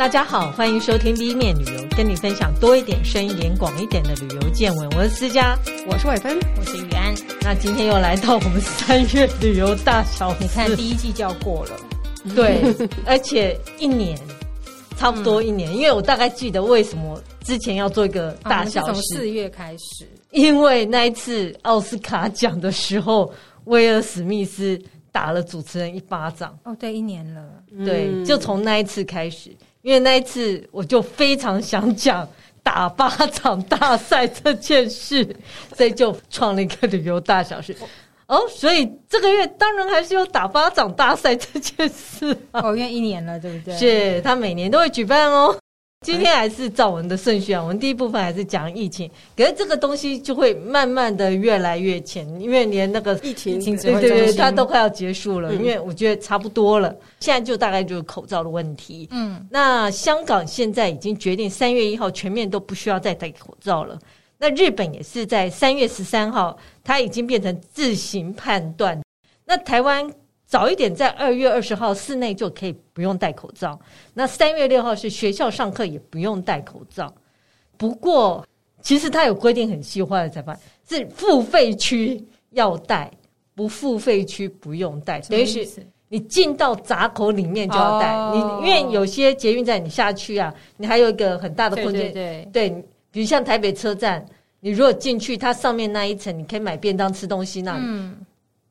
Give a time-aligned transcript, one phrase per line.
[0.00, 4.88] 大家好，欢迎收听 B 面旅游，跟你分享多一点、深一点、广一点的旅游见闻。
[4.96, 5.54] 我是思佳，
[5.86, 7.14] 我是伟芬，我是雨安。
[7.42, 11.76] 那今天又来到我们三月旅游大小事，你看第一季就要过了，
[12.34, 12.62] 对，
[13.04, 14.18] 而且一年
[14.96, 23.30] 差不多一年，嗯、因为我大概记得为什么之前要做一个大小事，从四月开始，因为那一次奥斯卡奖的时候，
[23.64, 24.80] 威尔史密斯
[25.12, 26.58] 打了主持人一巴掌。
[26.64, 27.42] 哦，对，一年了，
[27.84, 29.54] 对，嗯、就从那一次开始。
[29.82, 32.28] 因为那一次，我就非常想讲
[32.62, 35.26] 打巴掌大赛这件事，
[35.76, 37.74] 所以就创了一个旅游大小事。
[38.26, 42.60] 哦，所以这个月当然还是有打巴掌大赛这件事啊。
[42.62, 43.76] 哦，因为一年了，对不对？
[43.76, 45.56] 是他每年都会举办哦。
[46.06, 56.88] 今天还是照我们的顺序啊，我们第一部分还是讲疫情，可是这个东西就会慢慢的越来越浅，因为连那个疫情，对对对，它都快要结束了，因为我觉得差不多了。
[57.20, 59.06] 现在就大概就是口罩的问题。
[59.10, 63.98] 嗯，那香港现在已经决定三月一号全面都不需要再戴口罩了。
[64.38, 68.98] 那日本也是在三月十三号，它已经变成自行判断。
[69.44, 70.10] 那台湾。
[70.50, 73.78] 早一点，在二月二十号室内就可以不用戴口罩。
[74.12, 77.14] 那三月六号是学校上课也不用戴口罩。
[77.76, 78.44] 不过，
[78.82, 83.08] 其实它有规定很细化的裁判，是付费区要戴，
[83.54, 85.20] 不付费区不用戴。
[85.20, 85.64] 等于是
[86.08, 88.12] 你进到闸口里面就要戴。
[88.32, 92.12] 你因为有些捷运站你下去啊，你还有一个很大的空间。
[92.12, 92.70] 对，对，
[93.12, 94.26] 比如像台北车站，
[94.58, 97.84] 你如果进去，它上面那一层你可以买便当吃东西那里。
[97.84, 98.16] 嗯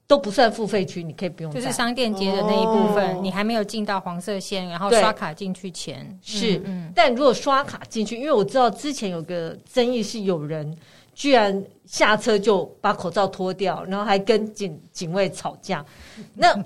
[0.09, 1.51] 都不算付费区，你可以不用。
[1.53, 6.57] 就是商店街的那一部分，哦、你还没有进到黄色线，然后刷卡进去前是。
[6.57, 10.75] 嗯，嗯但如果刷卡进去，因为我知道之前有个争议是有人
[11.13, 15.85] 居然下车就把口罩脱掉，然后还跟警警卫吵架。
[16.33, 16.59] 那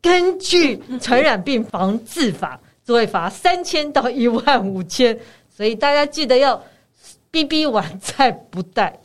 [0.00, 5.18] 根据传染病防治法，就会罚三千到一万五千，
[5.50, 6.62] 所以大家记得要
[7.32, 8.96] 逼逼完再不戴。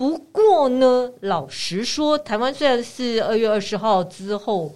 [0.00, 4.74] 不过呢，老实说，台湾虽然是二月二十号之后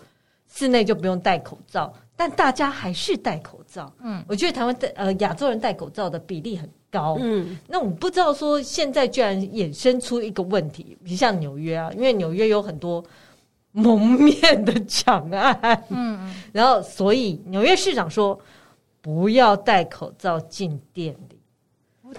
[0.52, 3.90] 室内就不用戴口罩，但大家还是戴口罩。
[4.02, 7.16] 嗯，我觉得台湾戴呃亚洲人戴口罩的比例很高。
[7.18, 13.02] 嗯，那我不知道说现在居然衍生出一个问题，比如像纽约啊，因为纽约有很多
[13.72, 15.84] 蒙面的 抢案。
[15.88, 18.38] 嗯，然后所以纽约市长说
[19.00, 21.40] 不要戴口罩进店里。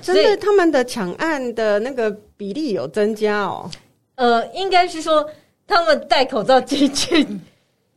[0.02, 3.70] 真的，他们的抢案的那个比例有增加哦。
[4.16, 5.30] 呃，应该是说
[5.68, 7.28] 他们戴口罩进去，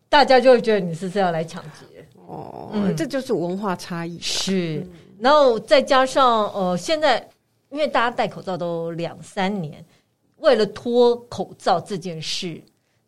[0.09, 2.71] 大家就会觉得你是是要来抢劫哦。
[2.73, 4.19] 嗯，这就是文化差异。
[4.21, 4.85] 是，
[5.19, 7.25] 然后再加上呃，现在
[7.71, 9.85] 因为大家戴口罩都两三年，
[10.39, 12.61] 为了脱口罩这件事，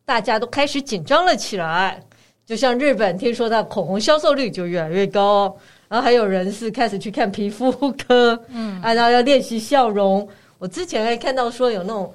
[0.05, 2.01] 大家都开始紧张了起来。
[2.47, 5.57] 就像日本，听说它口红销售率就越来越高。
[5.89, 10.29] 然后还有人是开始去看皮肤科，嗯，啊，然后要练习笑容。
[10.61, 12.15] 我之前还看到说有那种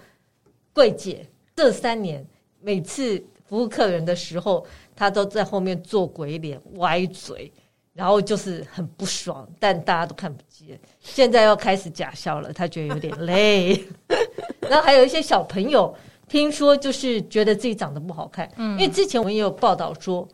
[0.72, 2.23] 柜姐，这三年
[2.61, 4.63] 每次服务客人的时候，
[4.95, 7.51] 她都在后面做鬼脸、歪嘴，
[7.91, 10.79] 然后就是很不爽，但大家都看不见。
[11.00, 13.83] 现在要开始假笑了，她觉得有点累。
[14.62, 15.91] 然后还有一些小朋友，
[16.27, 20.27] 听说就是觉得自己长得不好看，嗯，因为之前我们也有报道说，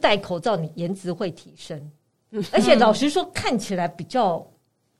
[0.00, 1.92] 戴口罩你颜值会提升。
[2.52, 4.50] 而且老实说，看起来比较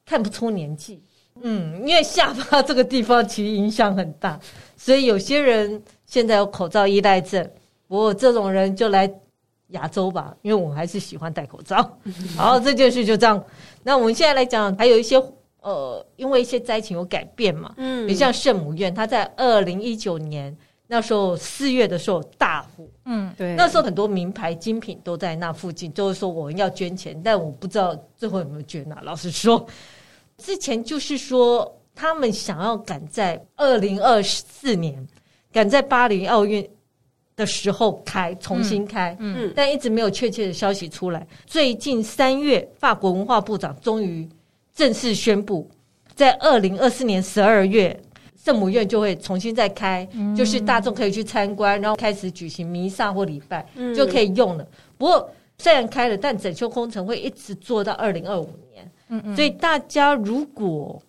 [0.05, 1.03] 看不出年纪。
[1.43, 4.39] 嗯，因为下巴这个地方其实影响很大，
[4.77, 7.49] 所以有些人现在有口罩依赖症。
[7.89, 9.11] 我这种人就来
[9.69, 11.99] 亚洲吧，因为我还是喜欢戴口罩。
[12.37, 13.43] 好，这件事就这样。
[13.83, 15.17] 那我们现在来讲，还有一些
[15.61, 17.75] 呃，因为一些灾情有改变嘛。
[17.77, 20.57] 嗯，比如像圣母院，它在二零一九年。
[20.93, 28.99] 那时候四月的时候大火，嗯，对，那时候很多名牌精品都在那附近，就是说我们要捐钱，但我不知道最后有没有捐啊。
[29.05, 29.65] 老实说，
[30.41, 35.07] 之前就是说他们想要赶在二零二四年
[35.53, 36.69] 赶在巴黎奥运
[37.37, 41.27] 的时候开重新开，嗯，嗯，但一直没有确切的消息出来。
[41.47, 44.29] 最近三月，法国文化部长终于
[44.75, 45.69] 正式宣布，
[46.15, 47.99] 在二零二四年十二月。
[48.43, 54.67] 圣母院就会重新再开，嗯、就是大众可以去参观，然后开始举行弥撒或礼拜，嗯、就可以用了。
[54.97, 58.91] 不过虽然开了，但整修工程会一直做到二零二五年。
[59.11, 61.01] 嗯嗯，所以大家如果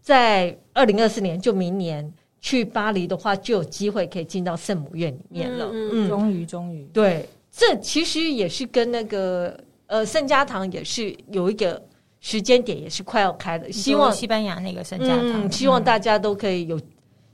[0.00, 5.70] 在二零二四年，就明年去巴黎的话，就有机会可以进到圣母院里面了。
[5.72, 9.56] 嗯，终于，终于，对，这其实也是跟那个
[9.86, 11.80] 呃圣家堂也是有一个。
[12.26, 16.80] 时间点也是快要开的，希望西班牙那个圣家堂，嗯，希望大家都可以有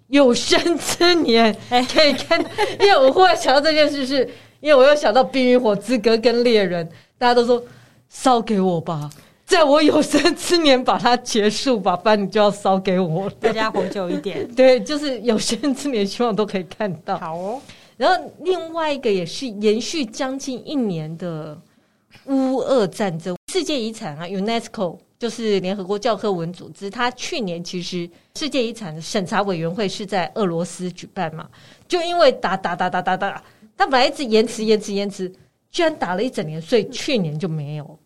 [0.09, 2.45] 有生之年可以看。
[2.81, 6.85] 因为我忽然想到这件事是，是因为我又想到《冰与火之歌》跟猎人，
[7.17, 7.63] 大家都说
[8.09, 9.09] 烧给我吧，
[9.51, 13.29] 在我有生之年把它结束吧，不然你就要烧给我。
[13.41, 17.19] 大家活久一点， 对，就是有生之年希望都可以看到。
[17.19, 17.61] 好哦。
[17.97, 21.61] 然后另外一个也是延续将近一年的
[22.27, 31.49] 乌俄战争，世界遗产啊，UNESCO 就是联合国教科文组织，它去年其实世界遗产的审查委员会是在俄罗斯举办嘛，
[31.89, 33.43] 就因为打打打打打打，
[33.77, 35.29] 它本来一直延迟延迟延迟，
[35.73, 37.99] 居然打了一整年，所以去年就没有。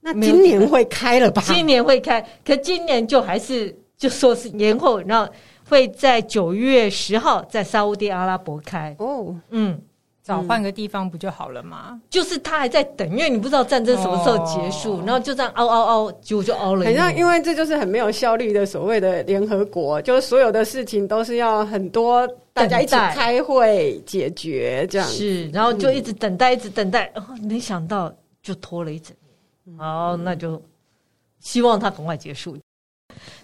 [0.00, 1.42] 那今年会开了吧？
[1.46, 5.32] 今年会开，可今年就还是就说是年后，然后。
[5.68, 9.80] 会在九月十号在沙乌地阿拉伯开哦，嗯，
[10.20, 12.00] 早换个地方不就好了吗？
[12.10, 16.84] 就是他还在等，因为你不知道战争什么时候结束，哦、然后就这样熬熬熬，结果就熬了。
[16.86, 25.06] 好像因为这就是很没有效率的所谓的联合国，就是所有的事情都是要很多大家一起开会解决这样。
[25.06, 28.12] 是，然后就一直等待，一直等待，哦，没想到
[28.42, 29.19] 就拖了一整年。
[29.78, 30.60] 好，那就
[31.38, 32.56] 希望它赶快结束。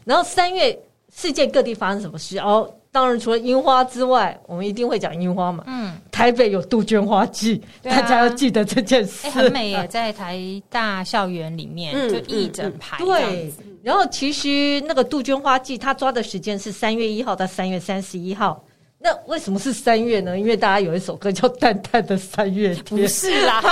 [0.05, 0.78] 然后三月。
[1.14, 2.37] 世界各地发生什么事？
[2.40, 5.64] 哦，当然除了樱花之外，我们一定会讲樱花嘛。
[5.67, 9.26] 嗯，台北有杜鹃花季，啊、大家要记得这件事。
[9.28, 10.38] 欸、很美耶，在台
[10.69, 13.06] 大校园里面、嗯、就一整排、嗯嗯。
[13.06, 13.52] 对，
[13.82, 18.62] 然后其实那个杜鹃花季，它抓的时间是三月一号到三月三十一号。
[19.06, 20.37] 那为什么是三月呢？
[20.37, 23.62] 因为大家有一首歌叫《淡淡的三月天》，不是啦，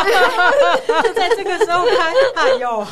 [1.03, 2.13] 就 在这个时候开。
[2.37, 2.87] 哎呦，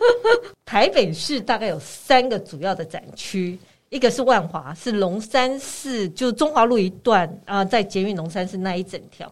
[0.64, 3.58] 台北市大概有三个主要的展区。
[3.90, 9.30] 一个是万华，是龙山寺，就中华路一段啊，在捷运龙山寺那一整条。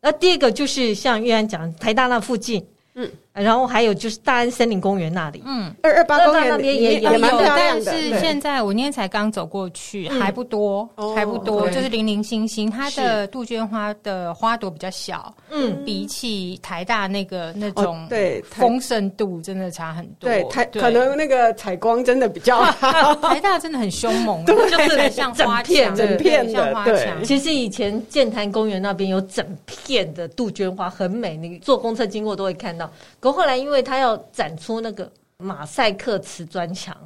[0.00, 2.66] 那第二个就是像玉安讲，台大那附近。
[2.94, 3.08] 嗯，
[3.42, 7.38] 然后还有就是大安森林公园那里，嗯，二二八公园那边也也蛮漂。
[7.44, 12.70] 但是现在我那天才刚走过去，还不多，还不多，就是零零星星。
[12.70, 20.28] 它的杜鹃花的花朵比较小，嗯，比起台大那个那种对丰盛度真的差很多。
[20.28, 24.56] 对，台可能那个采光真的比较好， 台大真的很凶猛， 就
[24.90, 26.74] 是像花片整片的。
[26.84, 32.90] 对，其实以前剑潭公园那边有整片的杜鹃花，很美，你坐公车经过都会看到。
[33.32, 36.96] 可后来，因为他要展出那个马赛克瓷砖墙，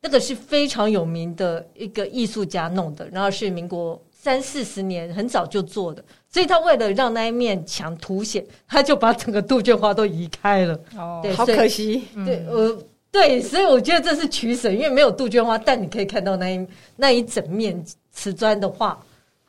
[0.00, 10.78] 那个是非常有名的一个艺术家弄的，然后是民国三四十年很早就做的，所以他为了让那一面墙凸显，他就把整个杜鹃花都移开了。
[10.96, 12.04] 哦，对，好可惜。
[12.26, 12.78] 对，呃，
[13.10, 16.66] 对，所以我觉得这是取舍，因为没有杜鹃花，但你可以看到那一
[16.96, 17.82] 那一整面
[18.12, 18.98] 瓷砖的画。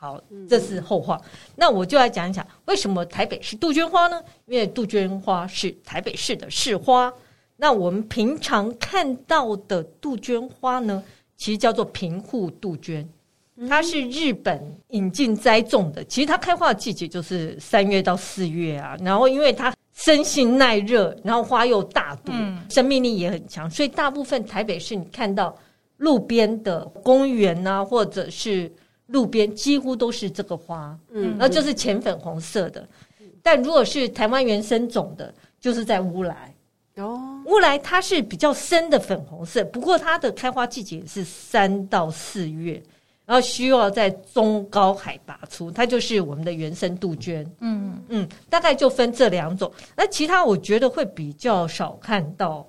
[0.01, 0.19] 好，
[0.49, 1.21] 这是后话。
[1.55, 4.19] 那我就来讲一讲，为什么台北是杜鹃花呢？
[4.47, 7.13] 因为杜鹃花是台北市的市花。
[7.55, 11.03] 那我们平常看到的杜鹃花呢，
[11.37, 13.07] 其实叫做平户杜鹃，
[13.69, 16.03] 它是日本引进栽种的。
[16.05, 18.97] 其实它开花的季节就是三月到四月啊。
[19.01, 22.33] 然后因为它生性耐热，然后花又大朵，
[22.71, 25.55] 生命力也很强，所以大部分台北市你看到
[25.97, 28.73] 路边的公园啊，或者是
[29.11, 32.87] 路边几乎都是这个花，嗯，然后就是浅粉红色的。
[33.43, 36.53] 但如果是台湾原生种的，就是在乌来
[36.95, 42.81] 哦，乌来它是比较深的粉红色，不过它的开花季节是三到四月，
[43.25, 47.45] 然后需要在中高海拔出，它就是我们的原生杜鹃。
[47.59, 52.67] 嗯嗯，大概就分这两种，那其他我觉得会比较少看到。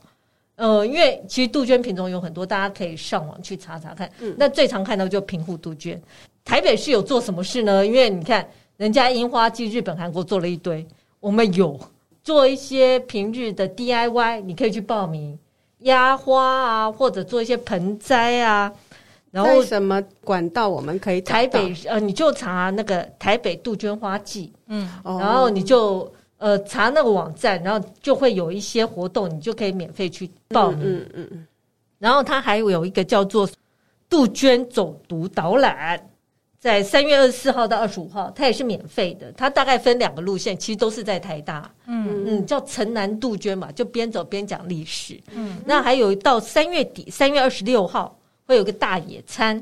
[0.56, 4.08] 呃，因为其实杜鹃品种有很多，大家可以上网去查查看。
[4.20, 6.00] 嗯，那最常看到就平户杜鹃。
[6.44, 7.86] 台北市有做什么事呢？
[7.86, 8.46] 因为你看，
[8.76, 10.86] 人家樱花季，日本、韩国做了一堆，
[11.20, 11.78] 我们有
[12.22, 15.38] 做一些平日的 DIY，你可以去报名
[15.78, 18.72] 压花啊，或者做一些盆栽啊。
[19.30, 30.80] 然后什么管道我们可以台北呃，你就查那个台北杜鹃花季，嗯，然后你就呃查那个网站，然后就会有一些活动，你就可以免费去报名。
[30.82, 31.46] 嗯嗯嗯。
[31.98, 33.48] 然后它还有一个叫做
[34.10, 35.98] 杜鹃走读导览。
[36.62, 39.32] 在三月二十四号到二十五号，它也是免费的。
[39.32, 41.68] 它大概分两个路线，其实都是在台大。
[41.88, 45.20] 嗯嗯，叫城南杜鹃嘛，就边走边讲历史。
[45.32, 48.16] 嗯，那还有到三月底，三月二十六号
[48.46, 49.58] 会有个大野餐，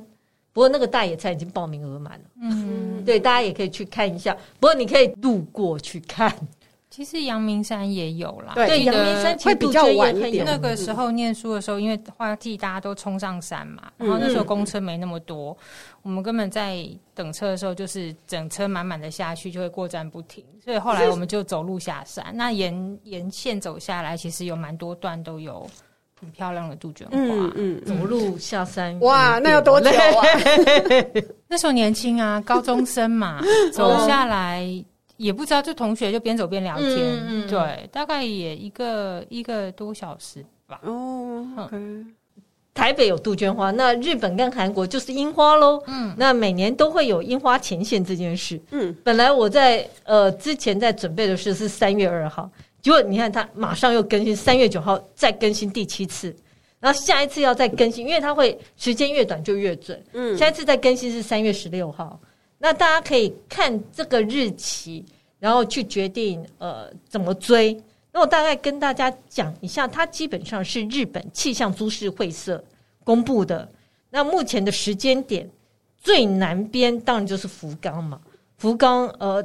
[0.52, 2.24] 不过那个大野餐已经报名额满了。
[2.42, 4.36] 嗯，对，大家也可以去看一下。
[4.58, 6.30] 不过你可以路过去看。
[6.90, 10.44] 其实阳明山也有啦，对，阳明山会比较晚一点。
[10.44, 15.56] 那个时候念书的时候，因为花季大家都冲上山嘛，然后那时候公车没那么多，
[16.02, 20.44] 我们根本在等车的时候就是整车满满的下去，就会过站不停。
[20.64, 22.26] 所以后来我们就走路下山。
[22.34, 25.64] 那沿沿线走下来，其实有蛮多段都有
[26.20, 27.16] 很漂亮的杜鹃花。
[27.16, 30.26] 嗯嗯，走路下山，哇，那要多久啊？
[31.46, 33.40] 那时候年轻啊，高中生嘛，
[33.72, 34.84] 走下来。
[35.20, 40.80] 也不知道，就同学就边走边聊天，嗯嗯、对，大概也一个一个多小时吧。
[40.82, 42.06] 哦，okay、
[42.72, 45.82] 台北有杜鹃花，那日本跟韩国就是樱花喽。
[45.86, 48.58] 嗯，那每年都会有樱花前线这件事。
[48.70, 52.50] 嗯，本来我在呃之前在准备的是是三月二号，
[52.80, 56.34] 结果你看他马上又更新三月九号再更新第七次，
[56.80, 60.02] 然后下一次要再更新，因为它会时间越短就越准。
[60.14, 62.18] 嗯，下一次再更新是三月十六号。
[62.62, 65.02] 那大家可以看这个日期，
[65.38, 67.74] 然后去决定呃怎么追。
[68.12, 72.62] 那我大概跟大家讲一下，它基本上是日本气象株式会社
[73.02, 73.66] 公布的。
[74.10, 75.48] 那目前的时间点，
[75.96, 78.20] 最南边当然就是福冈嘛，
[78.58, 79.42] 福冈呃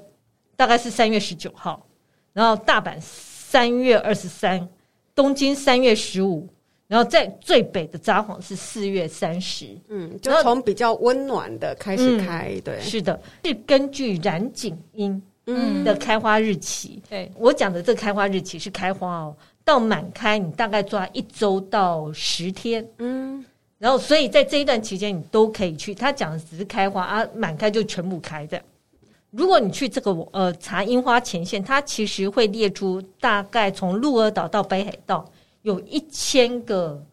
[0.58, 1.88] 大概是三月十九号，
[2.34, 4.68] 然后大阪三月二十三，
[5.16, 6.50] 东京三月十五。
[6.88, 23.44] 然后在最北的札幌是四月三十，嗯，就从比较温暖的开始开，嗯、对，是的，是根据染井樱嗯的开花日期，嗯、对我讲的这个开花日期是开花哦，到满开你大概抓一周到十天，嗯，
[23.80, 28.62] 然后所以在这一段期间你都可以去，他讲的只是开花啊，满开就全部开的。
[29.32, 35.28] 如果你去这个呃查樱花前线，它其实会列出大概从鹿儿岛到北海道。
[35.66, 37.04] 有一千个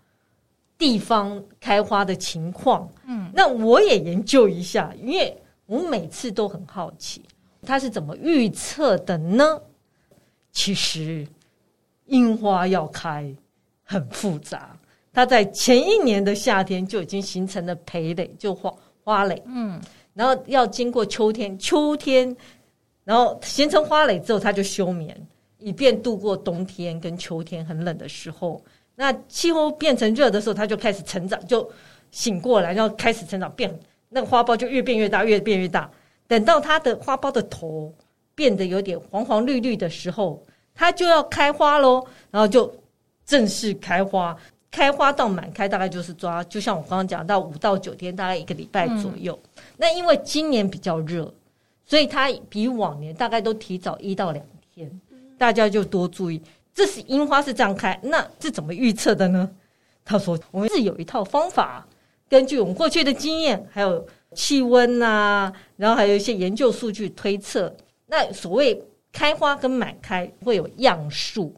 [0.76, 7.22] 地方开花的情况，嗯，那我也研究一下，因为我每次都很好奇，
[7.62, 9.58] 它是怎么预测的呢？
[10.52, 11.26] 其实
[12.04, 13.34] 樱花要开
[13.82, 14.78] 很复杂，
[15.14, 18.70] 它在前一年的夏天就已经形成了蓓蕾，就花
[19.02, 19.80] 花蕾，嗯，
[20.12, 22.36] 然后要经过秋天，秋天，
[23.02, 25.26] 然后形成花蕾之后，它就休眠。
[25.62, 28.62] 以便度过冬天跟秋天很冷的时候，
[28.94, 31.68] 那气候变成热的时候，它就开始成长，就
[32.10, 33.72] 醒过来，然后开始成长，变
[34.08, 35.90] 那个花苞就越变越大，越变越大。
[36.26, 37.94] 等到它的花苞的头
[38.34, 40.42] 变得有点黄黄绿绿的时候，
[40.74, 42.72] 它就要开花喽，然后就
[43.24, 44.36] 正式开花。
[44.70, 49.38] 开花到满开大概就是抓，就像我刚刚讲到五到九天，大概一个礼拜左右。
[49.76, 51.30] 那因为今年比较热，
[51.84, 54.42] 所以它比往年大概都提早一到两
[54.74, 54.90] 天。
[55.42, 56.40] 大家就多注意，
[56.72, 59.50] 这是樱花是这样开，那这怎么预测的呢？
[60.04, 61.84] 他说，我们是有一套方法，
[62.28, 64.06] 根据我们过去的经验，还有
[64.36, 67.74] 气温啊，然后还有一些研究数据推测。
[68.06, 68.80] 那所谓
[69.10, 71.52] 开花跟满开会有样数，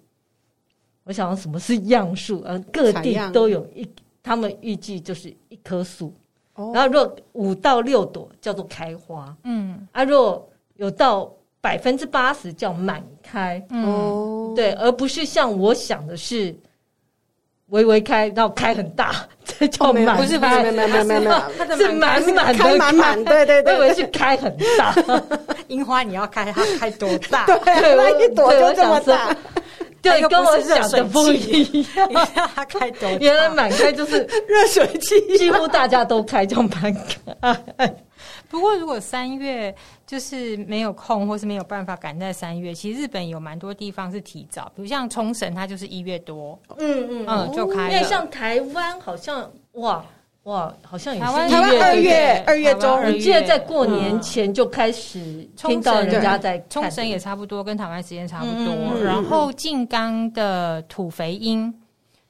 [1.02, 2.40] 我想什么是样数？
[2.40, 3.86] 呃，各地都有一，
[4.22, 6.10] 他们预计就是一棵树。
[6.54, 11.30] 哦，然后若五到六朵叫做开花，嗯，啊，若有到。
[11.64, 16.54] 百分之八十叫满开，哦，对，而不是像我想的是
[17.68, 20.16] 微微开，然后开很大， 这叫满开。
[20.16, 21.32] 不是，不是，没有，没有，没有，没有，
[21.74, 24.94] 是满满的开满满，对对对，我以为是开很大。
[25.68, 27.46] 樱花你要开它开多大？
[27.46, 29.34] 对，那一朵就这么大。
[30.02, 32.10] 对，跟我想的不一样。
[32.54, 33.16] 它开多大？
[33.20, 37.96] 原来满开就是热水器，几乎大家都开叫满开。
[38.48, 39.74] 不过，如果三月
[40.06, 47.52] 就是没有空，或是没有办法赶在三月，其实日本有蛮多地方是提早，比如像冲绳，它就是一月多，嗯嗯嗯。
[47.52, 47.92] 就开了。
[47.92, 50.04] 因为像台湾，好像哇
[50.44, 59.02] 哇，好像也是台湾二月二月中，我记得在过年前就开始听到人家在冲绳也差不多，跟台湾时间差不多。
[59.02, 61.74] 然后静冈的土肥樱。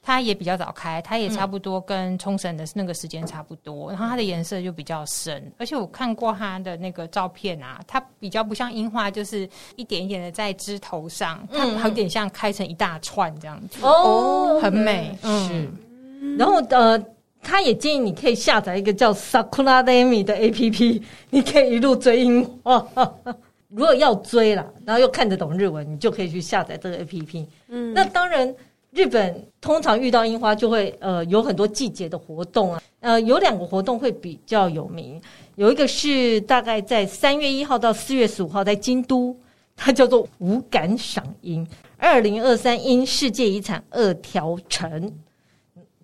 [0.05, 16.37] 它也比较早开，它也差不多跟冲绳的那个时间差不多，嗯、然后它的颜色就比较深，而且我看过它的那个照片啊，它比较不像樱花，就是一点一点的在枝头上，它有点像开成一大串这样子，哦，很美，嗯、是。
[16.37, 17.03] 然后呃，
[17.41, 22.87] 他也建议你可以下载一个叫 Sakura Demi 的 APP， 你可以一路追樱花。
[23.69, 27.47] 如果要追了，然后又看得懂日文，你就可以去下载这个 APP。
[27.69, 28.53] 嗯，那当然。
[28.95, 35.21] 日本通常遇到樱花就会呃有很多季节的活动啊，呃有两个活动会比较有名，
[35.55, 39.35] 有一个是大概在三月一号到四月十五号在京都，
[39.75, 41.67] 它叫做五感赏樱。
[41.97, 45.11] 二零二三樱世界遗产二条城，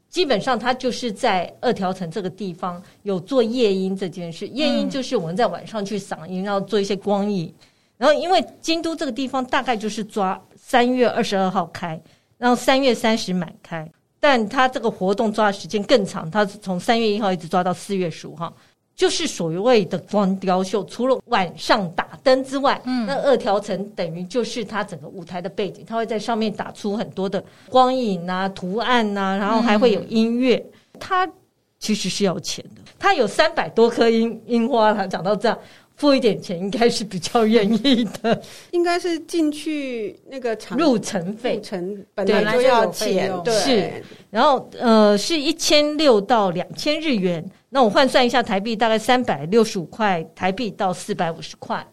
[0.10, 7.54] 基本上它就是在二条城这个地方有做夜樱这件事，夜樱就是我们在晚上去赏樱，然后做一些光影，
[7.96, 11.98] 然后因为京都这个地方大概就是抓三月二十二号开。
[12.42, 13.88] 然后三月三十满开，
[14.20, 18.52] 但他这个活动抓的时间更长，他是从三月一号一直抓到四月十五号，
[18.96, 20.84] 就是所谓的光雕秀。
[20.86, 30.66] 除了晚上打灯之外，嗯，那二条城等于就是它整个舞台的背景，它会在上面打出很多的光影啊、图案啊，然后还会有音乐。
[31.00, 31.30] 它
[31.78, 35.08] 其实是要钱的，它有三百多颗樱樱花了。
[35.08, 35.56] 讲到这样。
[36.02, 38.42] 付一点钱，应该是比较愿意的。
[38.72, 44.04] 应该是进去那个场入城费，入城本来就要钱，对，是。
[44.32, 47.48] 然后呃，是一千六到两千日元。
[47.70, 51.86] 那我换算一下台币，大概三百六十五块台币到四百五十块。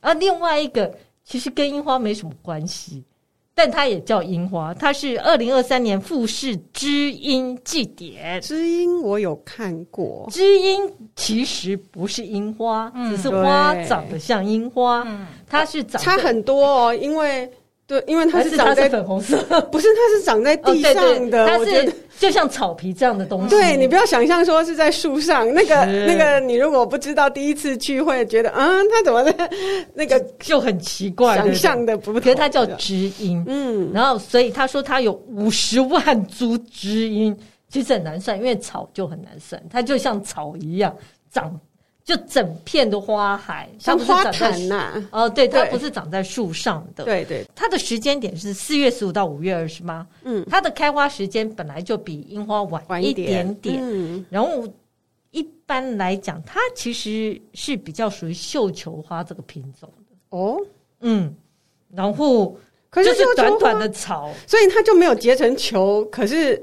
[0.00, 3.02] 而另外一个其实跟樱花没什么关系。
[3.54, 8.40] 但它也叫樱花，它是二零二三年富士知音祭典。
[8.40, 10.80] 知音我有看过，知音
[11.16, 17.50] 其实不是樱花，嗯、只是花长得像樱花，嗯、它是长差很多哦，因为。
[17.86, 19.36] 对，因为它是长在是粉红色，
[19.70, 20.94] 不是，它是长在地上
[21.28, 21.44] 的。
[21.44, 23.50] 哦、对对，它是就像草皮这样的东西。
[23.50, 29.50] 对，你不要想象说是在树上，那个那个，你如果不知道，第一次去会觉得，啊，它怎么在
[29.92, 32.20] 那个就很奇怪，想象的不同。
[32.20, 37.36] 可是它叫知音，嗯，然后所以他说他有五十万株知音，
[37.68, 40.96] 其实很难算，因为草就很难算，它就像草一样
[41.30, 41.60] 长。
[42.04, 45.02] 就整片的花海，像花坛呐。
[45.10, 47.02] 哦，对，它不是长在树上的。
[47.02, 50.06] 对对，它的时间点是四月十五到五月二十八？
[50.22, 53.78] 嗯，它的开花时间本来就比樱花晚一点点。
[53.80, 54.68] 嗯，然后
[55.30, 60.14] 一般来讲，它其实是比较属于绣球花这个品种的。
[60.28, 60.58] 哦，
[61.00, 61.34] 嗯，
[61.90, 62.54] 然后
[62.90, 66.62] 可是就是短短的草，所以它就没有结成球，可是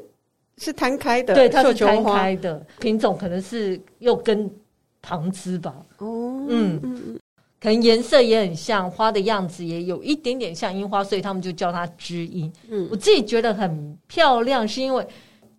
[0.60, 1.34] 是摊开的。
[1.34, 4.48] 对，它是摊开的品种，可能是又跟。
[5.02, 7.20] 旁枝吧，哦，嗯嗯，
[7.60, 12.52] 可能颜色也很像，花的样子也有一点点像樱花，所以他们就叫它知樱。
[12.70, 15.08] 嗯，我自己觉得很漂亮，是因为。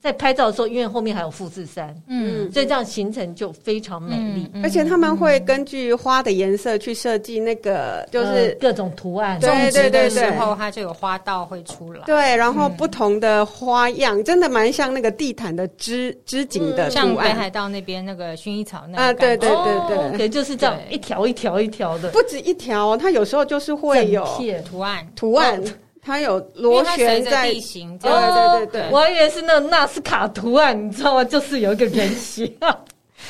[0.03, 4.51] 在拍照的时候，因为后面还有富士山，嗯，所以这样行程就非常美丽。
[4.63, 9.39] 而且他们会根据花的颜色去设计那个，就是各种图案。
[9.39, 12.01] 对对对，时候它就有花道会出来。
[12.05, 16.91] 对，然后不同的花样，真的蛮像那个地毯的织织锦的。
[16.91, 24.27] 像北海道那边那个薰衣草那啊，对对对对，就是这样一条一条一条的，不止一条，它有时候就是会有
[24.65, 25.63] 图案图案。
[26.05, 31.25] 它有螺旋在地形，对对对对，我还以为是那个纳斯卡图案，你知道吗？
[31.25, 32.53] 就是有一个人形。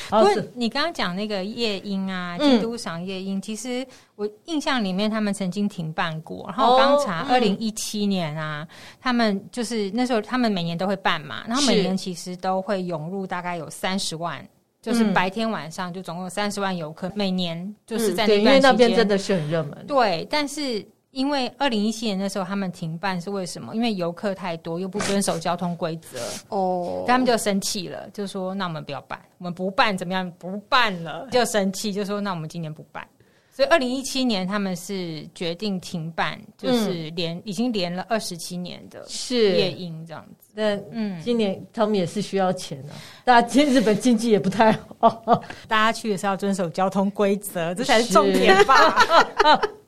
[0.09, 6.45] 不过你刚刚讲那个夜莺啊，基督赏夜樱，其实我印象里面他们曾经停办过。
[6.47, 8.67] 然后我刚查，二零一七年啊，
[8.99, 14.43] 他们就是那时候他们每年都会办嘛，然后每年其实都会涌入大概有三十万，
[14.81, 19.85] 就是白天晚上就总共有三十万游客，每年就是在那段时间，因为那边真的是很热门。
[19.87, 20.83] 对，但是。
[21.13, 23.73] 因为二零一七年的时候他们停办是为什么？
[23.75, 30.29] 因为游客太多，又不遵守交通规则哦，他们就生气了，就说：“那我们不要办，我们不办怎么样？
[30.39, 33.07] 不办了就生气，就说那我们今年不办。”
[33.55, 40.49] 所以二零一七年他们是决定停办，就是连、嗯、已经连了二十七年的夜莺这样子。
[40.55, 42.97] 那嗯，今年他们也是需要钱啊。
[43.23, 48.97] 大家今日本经济也不太好，大家去也是要遵守交通规则，这才是重点吧。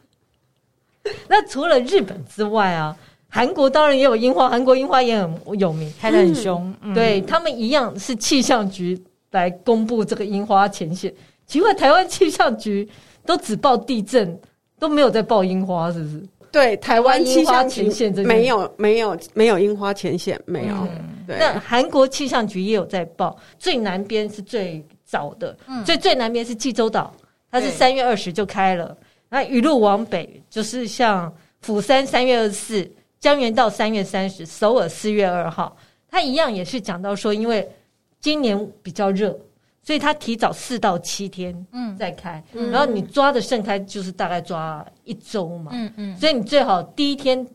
[1.30, 2.96] 那除了日本之外啊，
[3.30, 6.74] 韩国当然也有樱花，韩国樱花也很有名，开得很凶。
[6.82, 11.14] 嗯、对他们一样是气象局来公布这个樱花前线。
[11.46, 12.88] 奇怪，台湾气象局
[13.26, 14.40] 都只报地震，
[14.80, 16.24] 都没有在报樱花，是不是？
[16.52, 20.74] 对，台湾樱花前线没有没有没有樱花前线，没有。
[20.74, 27.14] 嗯、对，那韩国气象局也有在报，最南边是最早的，嗯、最最南边是济州岛，
[27.52, 28.96] 它是三月二十就开了。
[29.30, 35.76] 那一路往北，就是像釜山三月二十四，江原道三月三十，首尔四月二号，
[36.10, 37.68] 它一样也是讲到说，因为
[38.22, 39.38] 今年比较热，
[39.82, 41.98] 所以它提早四到七天嗯。
[41.98, 47.46] 再开，嗯、然后你抓的盛开就是大概抓一周嘛，嗯嗯，所以你最好第一天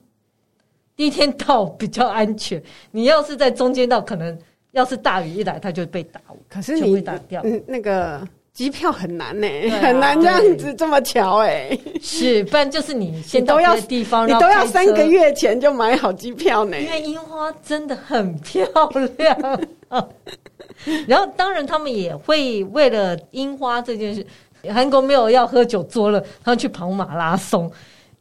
[0.97, 4.37] 第一天到比较安全，你要是在中间到，可能
[4.73, 8.27] 要是大雨一来，它就被打，可是你会打掉，嗯，那个。
[8.61, 9.49] 机票很难呢，
[9.81, 16.79] 很难这样子这么巧哎，是，不然就是你先到别的地方，你都要三个月前就买好机票呢。
[16.79, 18.69] 因为樱花真的很漂
[19.17, 19.61] 亮，
[21.09, 24.27] 然后当然他们也会为了樱花这件事，
[24.69, 27.73] 韩国没有要喝酒做了，他们去跑马拉松。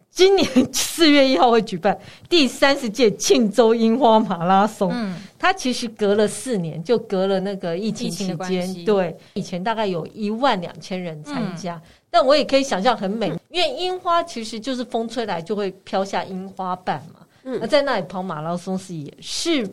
[0.10, 1.98] 今年四月一号会举办
[2.30, 4.90] 第三十届庆州樱花马拉松。
[4.94, 8.86] 嗯，它其实隔了四年，就隔了那个疫情期间。
[8.86, 17.22] 对，以前大概有一万两千人参加，嗯、但我也可以想象很美，因为樱花其实就是风吹来就会飘下樱花瓣嘛。
[17.44, 19.68] 嗯，那在那里跑马拉松是也是。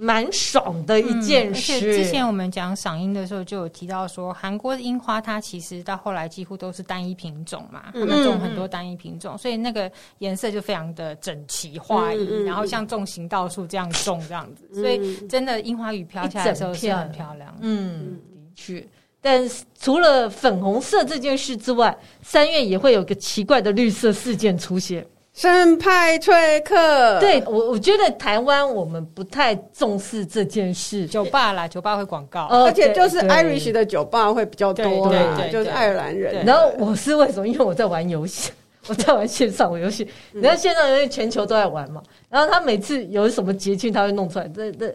[0.00, 1.72] 蛮爽的一件事。
[1.72, 17.52] 嗯、而且之前我们讲赏樱的时候，就有提到说，韩国的樱花它其实到后来几乎都是单一品种嘛，他们种很多单一品种，嗯、所以那个颜色就非常的整齐划一，嗯、然后像种行道树这样种这样子，嗯、所以真的樱花雨飘下来的时候是很漂亮。
[17.60, 18.86] 嗯，的确。
[19.20, 19.42] 但
[19.76, 25.04] 除了粉红色这件事之外，三月也会有个奇怪的绿色事件出现。
[25.38, 31.06] 圣派崔克，对我，我觉得台湾我们不太重视这件事。
[31.06, 36.44] 酒吧啦，酒吧会广告，而且就是 Irish 的酒吧会比较多啦，对对对，就是爱尔兰人。
[36.44, 37.46] 然后我是为什么？
[37.46, 38.50] 因为我在玩游戏，
[38.88, 40.08] 我在玩线上游戏。
[40.32, 44.48] 你看线上游戏全球都在玩嘛，然后他每次有什么节庆，他会弄出来。
[44.48, 44.92] 这这。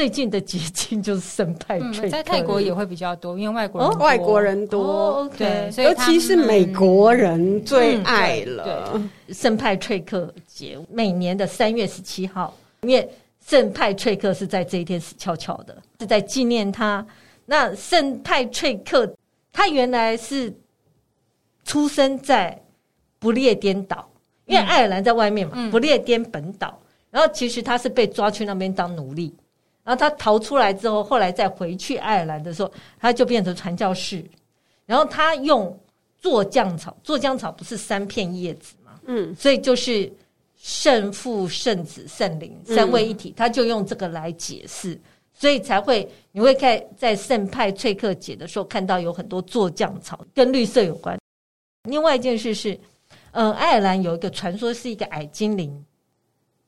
[0.00, 13.06] 最近的捷径就是圣派翠克，在泰国也会比较多，因为外国人外国人多，对，尤其是美国人最爱了圣派翠克节，每年的三月十七号，因为
[13.46, 17.06] 圣派翠克是在这一天死翘翘的，是在纪念他。
[17.44, 19.14] 那圣派翠克
[19.52, 20.50] 他原来是
[21.62, 22.58] 出生在
[23.18, 24.08] 不列颠岛，
[24.46, 29.34] 因为爱尔兰在外面嘛，不列颠本岛，然后其实他是被抓去那边当奴隶。
[29.82, 34.24] 然后他逃出来之后，后来再回去爱尔兰的时候，他就变成传教士。
[34.86, 35.78] 然后他用
[36.18, 39.00] 做酱草，做酱草不是三片叶子嘛？
[39.06, 40.12] 嗯，所以就是
[40.56, 45.00] 圣父、圣子、圣灵三位一体，他就用这个来解释，
[45.32, 51.18] 所以才会你会看在圣派翠克节的时候看到有很多做酱草跟绿色有关。
[51.84, 52.78] 另外一件事是，
[53.30, 55.84] 嗯，爱尔兰有一个传说是一个矮精灵，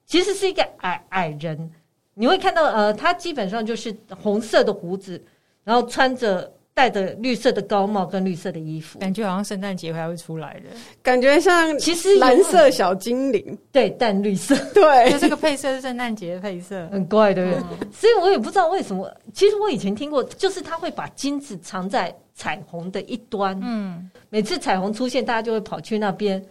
[0.07, 1.71] 其实是一个矮矮人。
[2.15, 5.23] 你会看到，呃，他基本上就是红色的胡子，
[5.65, 10.71] 然后穿着戴着绿色的高帽跟绿色的衣服，感觉好像圣诞节还会出来的，
[11.03, 17.61] 感觉像其实蓝色小精灵，对，淡绿色， 对，就这个配色是圣诞节的配色，很怪，对不对？
[17.81, 19.11] 嗯、所以我也不知道为什么。
[19.33, 26.45] 其实我以前听过，就是他会把金子藏在彩虹的一端，嗯，每次彩虹出现，大家就会跑去那边，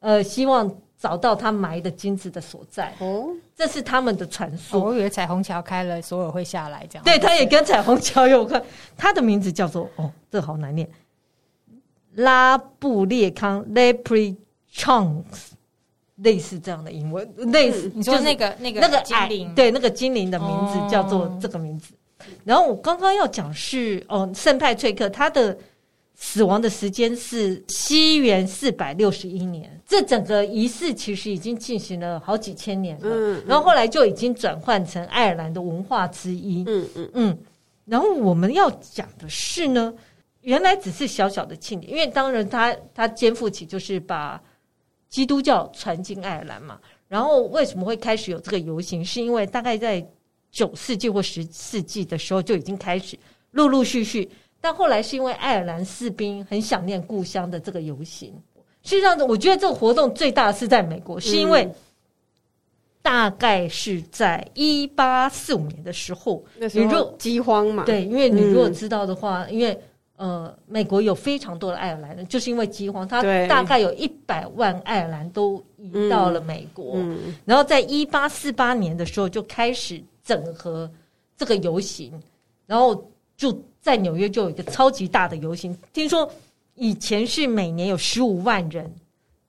[0.00, 0.70] 呃，希望。
[1.00, 4.80] 找到他埋的金子的所在哦，这是他们的传说。
[4.80, 7.04] 哦，我以为彩虹桥开了，所有会下来这样。
[7.04, 8.60] 对，他也跟彩虹桥有关。
[8.96, 10.88] 他的名字叫做哦，这好难念，
[12.16, 15.22] 拉布列康 （Leprechaun），
[16.16, 17.92] 类似这样的英文，类似。
[17.94, 21.94] 你说那个那个那个精灵，对，那个精灵的名字叫做这个名字。
[22.44, 25.56] 然后我刚刚要讲是哦，圣派翠克他的。
[26.20, 33.08] 死亡的时间是西元四百六十一年，这整个仪式其实已经进行了好几千年了。
[33.08, 36.64] 嗯，然后后来就已经转换成爱尔兰的文化之一。
[36.66, 37.38] 嗯嗯嗯。
[37.84, 39.94] 然后我们要讲的是呢，
[40.40, 44.42] 原来只是小小的庆典，因为当然他他肩负起就是把
[45.08, 46.80] 基督教传进爱尔兰嘛。
[47.06, 49.04] 然后为什么会开始有这个游行？
[49.04, 50.04] 是因为大概在
[50.50, 53.16] 九世纪或十世纪的时候就已经开始
[53.52, 54.28] 陆陆续续。
[54.60, 58.34] 但后来是因为爱尔兰士兵很想念故乡的这个游行。
[58.82, 61.68] 实际上，我觉得这个活动最大的是在美国，是因为
[63.02, 67.84] 大概是在一八四五年的时候，那时候饥荒嘛。
[67.84, 69.78] 对，因为你如果知道的话，因为
[70.16, 76.96] 呃，美国有非常多的爱尔兰人，就是因为饥荒，他大概有一百万爱尔兰都移到了美国。
[77.44, 80.90] 然后在一八四八年的时候就开始整合
[81.36, 82.12] 这个游行，
[82.66, 83.58] 然后就。
[83.80, 86.30] 在纽约就有一个超级大的游行，听说
[86.74, 88.92] 以前是每年有十五万人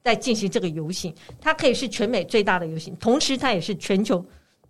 [0.01, 4.23] 在进行这个游行，它可以是全美最大的游行，同时它也是全球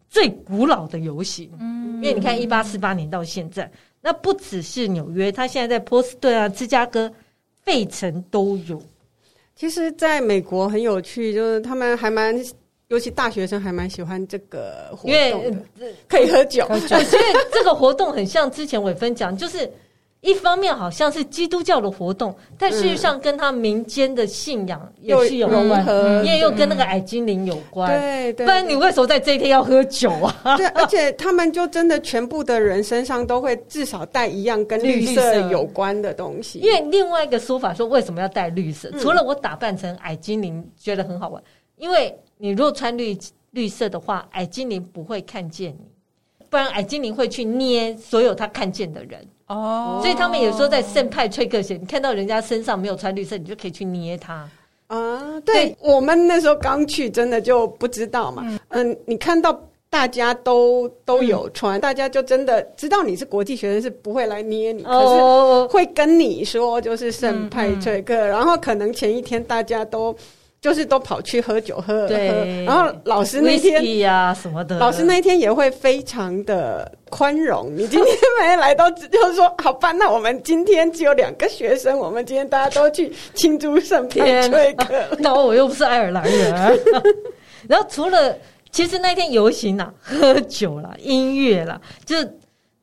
[0.10, 1.52] 最古老的游行。
[1.60, 7.12] 嗯，因为你看一八四八年到现在，那不只是纽约，它现在在波士顿啊、芝加哥、
[7.62, 8.82] 费城都有。
[9.56, 12.36] 其实，在美国很有趣，就是他们还蛮。
[12.90, 15.18] 尤其大学生还蛮喜欢这个活动的，
[15.78, 16.68] 因为可以喝酒。
[16.88, 17.04] 所以
[17.52, 19.72] 这个活动很像之前伟芬讲，就是
[20.22, 25.86] 一方面好像是基督教的活动，但事实上跟他民间的信仰也是有关，
[26.26, 27.92] 因为又跟那个矮精灵有关。
[27.92, 30.58] 对，对，不然你为什么在这一天要喝酒啊？
[30.58, 36.58] 对，而且他们就真的全部的人身上都会至少带一样跟绿色有关的东西。
[36.58, 38.90] 因为另外一个说法说，为什么要带绿色？
[39.00, 41.40] 除了我打扮成矮精灵觉得很好玩，
[41.76, 42.20] 因为。
[42.42, 43.18] 你如果穿绿
[43.52, 49.20] 绿色的话，矮精灵不会看见你，不然矮精灵会去捏所有他看见的人。
[49.48, 54.50] 哦，所以他们有时候在圣派崔克节，你看到人家身上没有穿绿色，你就可以去捏他。
[54.88, 58.42] 啊，对，对我们那时候刚去，真的就不知道嘛。
[58.70, 70.16] 嗯，嗯，你看到大家都都有穿，嗯，大家就真的知道你是国际学生，是不会来捏你，哦，可是会跟你说就是圣派崔克，嗯嗯，然后可能前一天大家都。
[70.62, 72.14] 就是都跑去喝酒喝，喝，
[72.66, 77.74] 然后老师那天呀什么的，老师那天也会非常的宽容。
[77.74, 84.86] 你今天没来到，就是说好吧，那我们今天只有两个学生，我们今天大家都去庆祝圣派翠克。
[85.20, 86.80] 那我又不是爱尔兰人。
[87.68, 88.36] 然后除了，
[88.72, 92.16] 其实那天游行啊，喝酒啦，音乐啦，就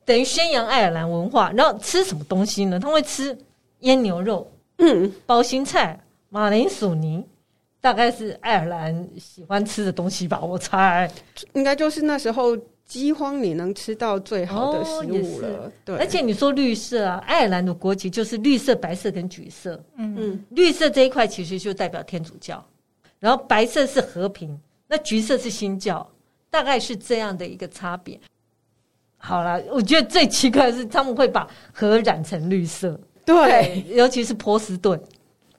[0.03, 1.51] 等于宣扬爱尔兰文化。
[1.55, 2.79] 然后吃什么东西呢？
[2.79, 3.37] 他会吃
[3.81, 7.23] 腌牛肉，嗯，包心菜、马铃薯泥，
[7.79, 10.39] 大概是爱尔兰喜欢吃的东西吧？
[10.39, 11.09] 我猜，
[11.53, 15.47] 应该就是那时候饥荒你能吃到最好的食物了。
[15.47, 19.81] 哦、对，而且你说绿色啊，爱尔兰的国旗就是绿色、白色跟橘色。
[19.95, 22.63] 嗯嗯，绿色这一块其实就代表天主教，
[23.19, 26.07] 然后白色是和平，那橘色是新教。
[26.49, 28.17] 大概是这样的一个差别。
[29.17, 34.99] 好了，我觉得最奇怪的是他们会把河染成绿色，对，对，尤其是波士顿。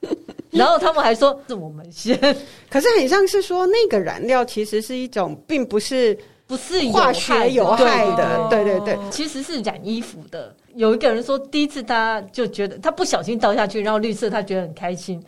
[0.51, 2.17] 然后他们还说是我们先，
[2.69, 10.55] 可是很像是说那个染料其实是一种，并不是不是化学有害的，对对对，其实是染衣服的。
[10.75, 15.23] 有一个人说，第一次他就觉得他不小心倒下去，然后绿色，他觉得很开心，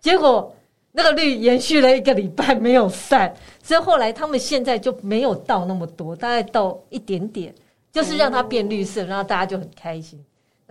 [0.00, 0.54] 结果。
[0.94, 7.50] 那个绿延续了一个礼拜没有散，所以后来他们现在就没有倒那么多，大概倒一点点，
[7.90, 10.22] 就是让它变绿色，然后大家就很开心。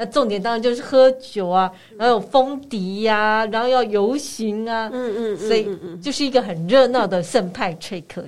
[0.01, 5.69] 那重点当然就是喝酒啊，然后有风笛呀、啊，然后要游行啊，嗯嗯，所以
[6.01, 8.25] 就是一个很热闹的圣派翠克。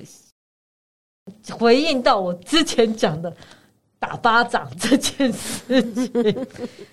[1.50, 3.34] 回应到我之前讲的
[3.98, 6.46] 打巴掌这件事情，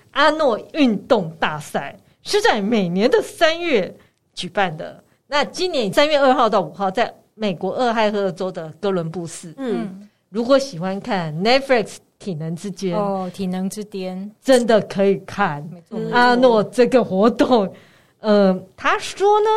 [0.09, 3.95] 阿诺运动大赛是在每年的三月。
[4.33, 5.03] 举办的。
[5.27, 9.53] 那今年三月二号到五号，在美国俄亥俄州的哥伦布市。
[9.57, 15.67] 嗯，如果喜欢看 Netflix 体能之巅哦，体能之巅真的可以看。
[16.11, 17.73] 阿诺这个活动，
[18.19, 19.49] 呃，他说呢，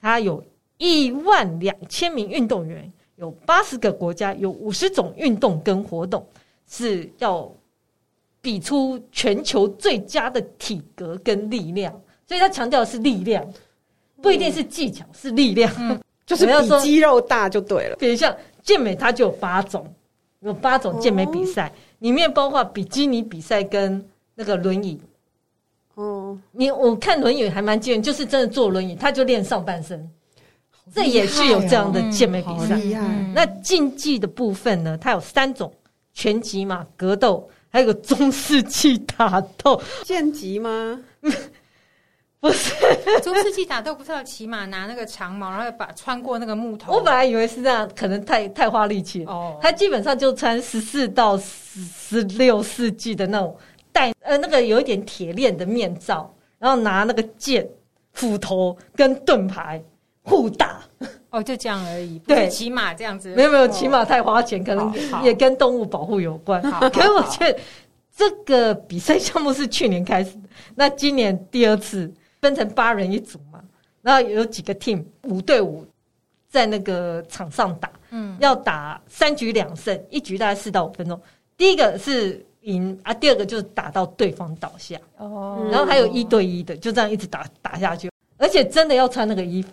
[0.00, 0.42] 他有
[0.78, 6.26] 一万两千名运动员，有八十个国家，有五十种运动跟活动，
[6.66, 7.52] 是要
[8.40, 11.92] 比出全球最佳的体格跟力量。
[12.26, 13.46] 所以他强调的是力量。
[14.20, 17.94] 不一定是技巧，是力量，嗯、 就是比肌肉大就对了。
[18.00, 19.86] 比如像健美，它就有八种，
[20.40, 25.00] 有八种健美比赛，哦、里面包括比基尼比赛跟那个轮椅。
[25.94, 32.80] 哦，你我看轮椅还蛮惊人，就是真的坐轮椅，他就练上半身，哦、这也是有这样的健美比赛。
[32.80, 35.72] 嗯、那竞技的部分呢，它有三种：
[36.14, 39.82] 拳击嘛、格斗，还有个中世纪打斗。
[40.04, 41.00] 剑击吗？
[42.40, 42.72] 不是
[43.20, 46.92] 中世纪打斗，不是要骑马拿那个长矛，然后把穿过那个木头。
[46.92, 49.58] 我本来以为是这样，可能太太花力气哦。
[49.60, 53.56] 他基本上就穿十四到十十六世纪的那种
[53.90, 57.68] 带呃那个有一点铁链的面罩，然后拿那个剑、
[58.12, 59.82] 斧头跟盾牌
[60.22, 60.80] 互打。
[61.30, 62.20] 哦，就这样而已。
[62.24, 63.34] 对，骑马这样子。
[63.34, 66.62] 没有没有，骑马太花钱，可能也跟动物保护有关。
[66.62, 67.58] 可是我觉得
[68.16, 72.14] 这个比赛项目是去年开始的，那今年第二次。
[72.40, 73.60] 分成八人一组嘛，
[74.02, 75.86] 然后有几个 team 五对五
[76.48, 81.20] 在那个场上打，嗯，要打三局两胜，一局大概四到五分钟。
[81.56, 89.70] 第一个是赢啊，第二个就是打到对方倒下哦，然后还有一对一的，就这样一直打打下去，而且真的要穿那个衣服，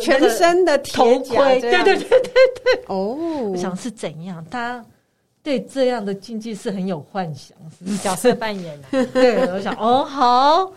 [0.00, 2.84] 全身的头盔，对对对对对。
[2.86, 3.16] 哦，
[3.52, 4.44] 我想是怎样？
[4.50, 4.84] 他
[5.42, 9.06] 对这样的竞技是很有幻想，是角色扮演的。
[9.06, 10.72] 对，我想哦好。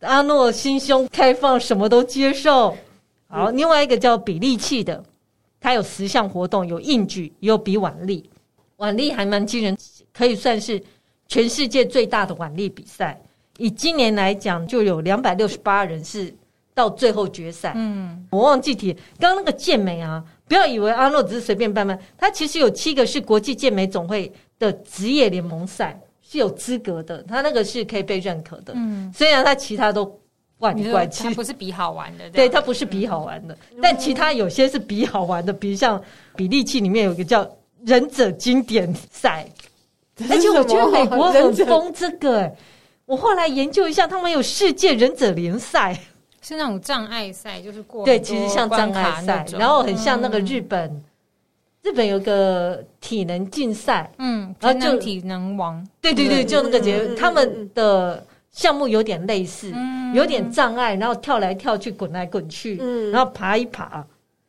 [0.00, 2.76] 阿诺心胸开放，什么都接受。
[3.28, 5.02] 好，另外一个叫比利器的，
[5.60, 8.28] 他有十项活动，有硬举，也有比腕力。
[8.76, 9.76] 腕力还蛮惊人，
[10.12, 10.82] 可以算是
[11.28, 13.20] 全世界最大的腕力比赛。
[13.58, 16.34] 以今年来讲，就有两百六十八人是
[16.72, 17.74] 到最后决赛。
[17.76, 26.00] 嗯，我忘记提，刚刚那个健美啊，不要以为阿诺只是随便办办，他其实有七个是国际健美总会的职业联盟赛。
[26.30, 28.72] 是有资格的，他那个是可以被认可的。
[28.76, 30.06] 嗯，虽然他其他都
[30.60, 32.30] 怪里怪气，他不是比好玩的。
[32.30, 36.00] 对，他不是比好玩的，嗯、但其他有些是比好玩的，比如像
[36.36, 37.44] 比例器里面有一个叫
[37.84, 39.44] 忍者经典赛，
[40.30, 42.56] 而且我觉得美国很疯这个、欸。
[43.06, 45.98] 我后来研究一下，他们有世界忍者联赛，
[46.40, 50.88] 是那种障碍赛，就是过对，其实像障碍赛，然后很像那个日本。
[50.88, 51.04] 嗯
[51.82, 59.72] 日本有个体能竞赛，嗯，然后就体能王，对对对，就那个节目，他们的项目有点类似，
[60.14, 62.76] 有点障碍，然后跳来跳去，滚来滚去，
[63.10, 64.04] 然后爬一爬。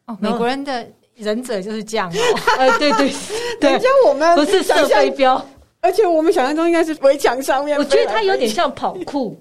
[0.08, 3.12] 哦，美国人的忍者就是这样哦，哎， 对对
[3.60, 5.46] 对，像我们不是射飞镖，
[5.80, 9.38] 而且我们想象中应该是围墙上面，我觉得它有点像跑酷。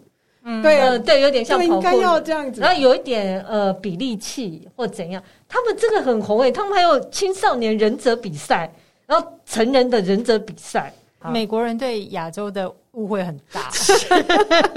[0.51, 8.73] 嗯，对啊，对，有点像跑酷，应该要这样子，然后有一点呃比力气或怎样，他们这个很红诶，他们还有青少年忍者比赛，
[9.07, 10.93] 然后成人的忍者比赛。
[11.31, 13.71] 美国人对亚洲的误会很大，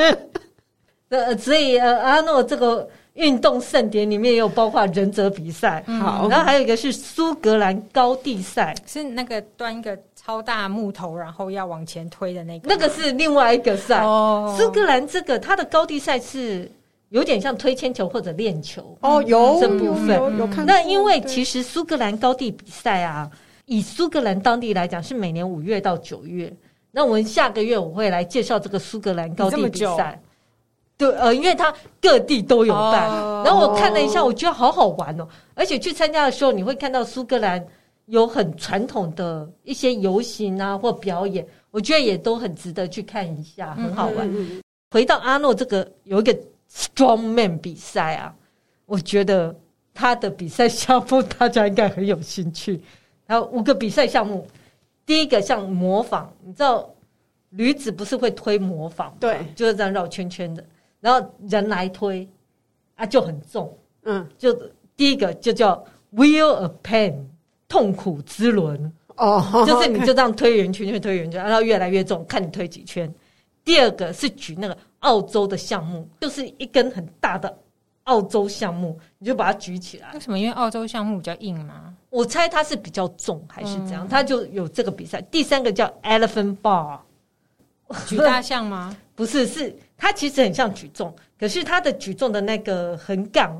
[1.07, 12.69] 呃，所以呃阿诺这个运动盛典里面也有包括忍者比赛，好，然后还有一个是苏格兰高地赛，是那个端一个超大木头，然后要往前推的那个。
[12.69, 14.01] 那个是另外一个赛。
[14.01, 16.71] 哦，苏格兰这个它的高地赛是
[17.09, 20.65] 有点像推铅球或者链球哦，有这部分有有看。
[20.65, 23.29] 那因为其实苏格兰高地比赛啊，
[23.65, 26.51] 以苏格兰当地来讲是每年五月到九月。
[26.91, 30.21] 那我们下个月我会来介绍这个苏格兰高地比赛。
[30.95, 33.09] 对，呃，因为它各地都有办，
[33.43, 35.27] 然后我看了一下，我觉得好好玩哦。
[35.53, 37.65] 而且去参加的时候，你会看到苏格兰
[38.05, 44.29] 有很传统的一些游行啊或表演，我觉得也都很值得去看一下，很好玩。
[44.91, 46.37] 回到阿诺这个有一个
[46.71, 48.35] Strongman 比赛啊，
[48.85, 49.55] 我觉得
[49.93, 52.81] 他的比赛项目大家应该很有兴趣。
[53.25, 54.45] 然后五个比赛项目，
[55.05, 56.87] 第一个像模仿，你知道
[57.51, 60.63] 驴子不是会推模仿，对，就是这样绕圈圈的。
[60.99, 62.27] 然后人来推
[62.95, 64.53] 啊，就很重，嗯，就
[64.95, 67.15] 第一个就叫 Wheel of Pain，
[67.73, 73.11] 痛苦之轮哦，就是你就这样推圆圈圈，推圆圈，然后越来越重，看你推几圈。
[73.65, 77.51] 第二个是举那个澳洲的项目，就是一根很大的
[78.03, 80.11] 澳洲项目，你就把它举起来。
[80.13, 80.37] 为什么？
[80.37, 81.95] 因为澳洲项目比较硬吗？
[82.11, 84.07] 我猜它是比较重，还是怎样？
[84.07, 85.19] 它就有这个比赛。
[85.31, 86.99] 第三个叫 Elephant Bar，
[88.05, 88.95] 举大象吗？
[89.15, 89.75] 不是，是。
[89.97, 93.59] 它其实很像举重，可是它的举重的那个横杠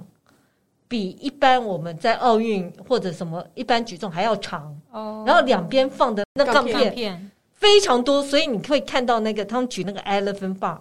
[0.93, 4.79] 比一般我们在奥运或者什么一般举重还要长。
[4.91, 10.77] 哦，然后两边放的那杠片非常多，所以你会看到那个他们举那个 elephant bar，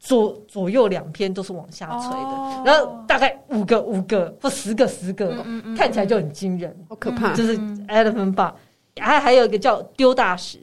[0.00, 7.34] 左左右两边都是往下垂的，哦、然后大概五个五个或十个十个，嗯嗯嗯、看起来就很惊人，好可怕。
[7.34, 8.54] 就是 elephant bar，
[8.98, 10.58] 还还有一个叫丢大石，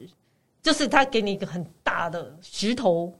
[0.60, 3.14] 就是他给你一个很大的石头。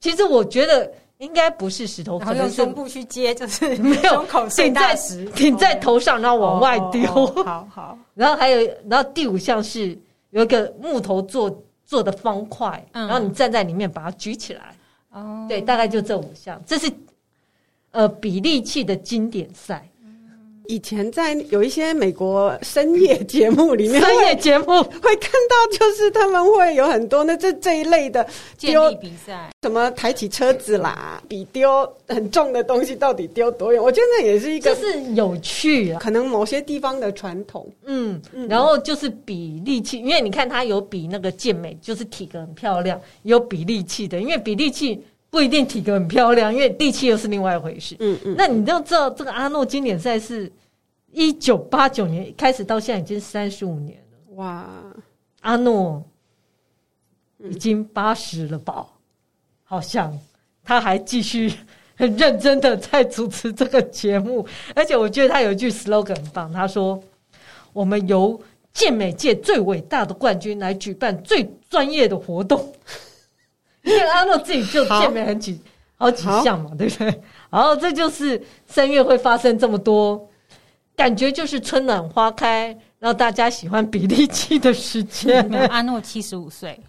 [0.00, 4.96] 其实我觉得应该不是石头，可能是胸部去接，就是 没有胸口顶在
[5.34, 7.06] 顶在头上，然后往外丢。
[7.44, 7.98] 好好。
[8.14, 9.96] 然后还有，然后第五项是
[10.30, 14.74] 有一个木头做做的方块，然后你站在里面把它举起来。
[15.10, 16.92] 哦，对，大概就这五项，这是
[17.92, 19.88] 呃比例器的经典赛。
[20.66, 28.26] 以前在有一些美国深夜节目里面，深夜节目会看到，就是他们会有很多那这这一类的
[28.58, 33.82] 丢比赛，什么抬起车子啦，比丢很重的东西到底丢多远？
[33.82, 37.66] 我觉得那也是一个，就是有趣啊，可能某些地方的传统。
[37.84, 45.02] 嗯，然后就是比力气，因为你看他有比那个健美，就是体格很漂亮，有比力气的，因为比力气
[45.34, 47.96] 不一定体格很漂亮，因为力气又是另外一回事。
[47.98, 50.50] 嗯嗯，那你都知道这个阿诺经典赛是
[51.10, 54.36] 一九八九年开始到现在已经三十五年了。
[54.36, 54.64] 哇，
[55.40, 56.00] 阿诺
[57.38, 58.86] 已经八十了吧？
[59.64, 60.16] 好像
[60.62, 61.52] 他还继续
[61.96, 67.02] 很认真的在主持这个节目，而且我觉得他有一句 slogan 很棒，他说
[67.74, 68.40] ：“我们由
[68.72, 72.72] 健美界最伟大的冠军来举办最专业的活动。”
[73.84, 75.60] 因为阿诺自己就健美很几
[75.96, 77.22] 好，好几项嘛，对不对？
[77.50, 80.28] 然后这就是三月会发生这么多，
[80.96, 85.48] 感觉就是春暖花开，然后大家喜欢比力气的时间。
[85.68, 86.80] 阿诺七十五岁，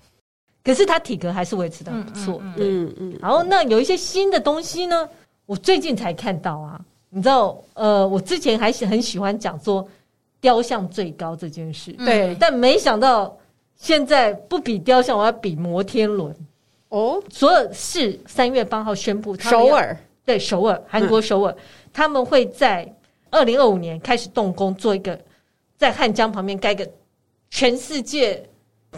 [0.64, 2.42] 可是他体格还是维持的很不错。
[2.58, 3.18] 嗯嗯。
[3.22, 5.08] 然后那有一些新的东西呢，
[5.46, 6.80] 我最近才看到啊。
[7.10, 9.88] 你知道，呃，我之前还是很喜欢讲说
[10.42, 13.38] 雕像最高这件事，对，嗯、但没想到
[13.78, 16.36] 现在不比雕像，我要比摩天轮。
[16.96, 19.98] 哦，所有是三月八号宣布，首尔。
[20.24, 21.58] 对首尔，韩国首尔，嗯、
[21.94, 22.92] 他们会在
[23.30, 25.20] 二零二五年开始动工，做一个
[25.78, 26.90] 在汉江旁边盖个
[27.50, 28.44] 全世界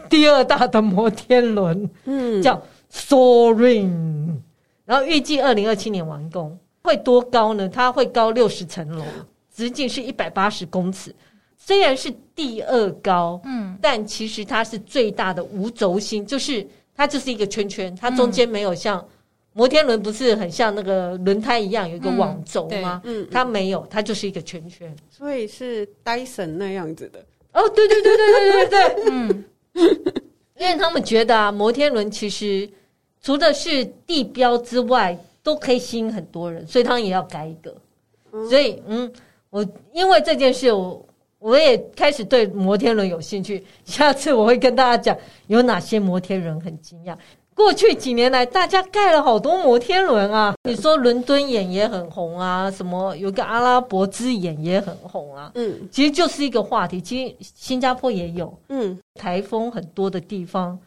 [0.09, 4.37] 第二大的摩天轮，嗯，叫 Soaring，
[4.85, 7.67] 然后预计二零二七年完工，会多高呢？
[7.67, 9.03] 它会高六十层楼，
[9.51, 11.13] 直径是一百八十公尺，
[11.57, 16.65] 虽然是第二高，嗯，但其实它是最大的无轴心，就是。
[16.97, 19.07] 它就是一个圈圈，它中间没有像
[19.53, 22.99] 摩天轮不是很像那个轮胎一样有一个网轴吗？
[23.05, 27.23] 嗯，它没有，它就是一个圈圈，所以是戴森那样子的。
[27.53, 29.45] 哦，对对对对对对对，嗯，
[30.57, 32.67] 因为他们觉得啊，摩天轮其实
[33.21, 37.75] 除了是地标之外，都可以吸引很多人，所以他们也要改一个。
[38.49, 39.11] 所以，嗯，
[39.51, 41.06] 我因为这件事我。
[41.39, 45.17] 我也开始对摩天轮有兴趣， 下次我会跟大家讲
[45.47, 47.15] 有哪些摩天轮很惊讶。
[47.53, 50.53] 过去几年来，大家盖了好多摩天轮啊！
[50.69, 55.51] 你说伦敦眼也很红啊，什么有个阿拉伯之眼也很红啊。
[55.55, 57.01] 嗯，其实就是一个话题。
[57.01, 60.77] 其实新加坡也有，嗯，台风很多的地方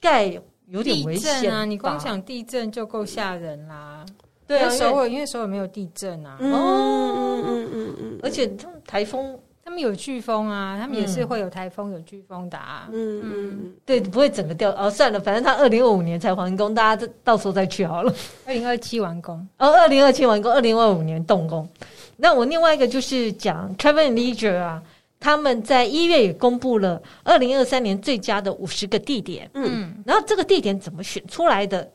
[0.00, 0.26] 盖
[0.68, 1.64] 有点危险啊！
[1.64, 4.06] 你光想地震就够吓人啦。
[4.46, 6.36] 对啊，首尔因为首尔没有地震啊。
[6.38, 8.48] 嗯嗯嗯嗯嗯，而且
[8.86, 9.36] 台风。
[9.70, 12.88] 他们有飓风啊，他们也是会有台风、有飓风的啊。
[12.90, 14.90] 嗯嗯，对，不会整个掉哦。
[14.90, 18.12] 算了，反正他二零二五年才完工，大家到时候再去好了。
[18.44, 21.68] 二零二七完工，哦，二零二七完工，二零二五年动工。
[22.16, 24.82] 那我另外一个就是讲 Kevin Leisure 啊，
[25.20, 29.48] 他们在一月也公布了二零二三年最佳的五十个地点。
[29.54, 31.88] 嗯，然后这个地点怎么选出来的？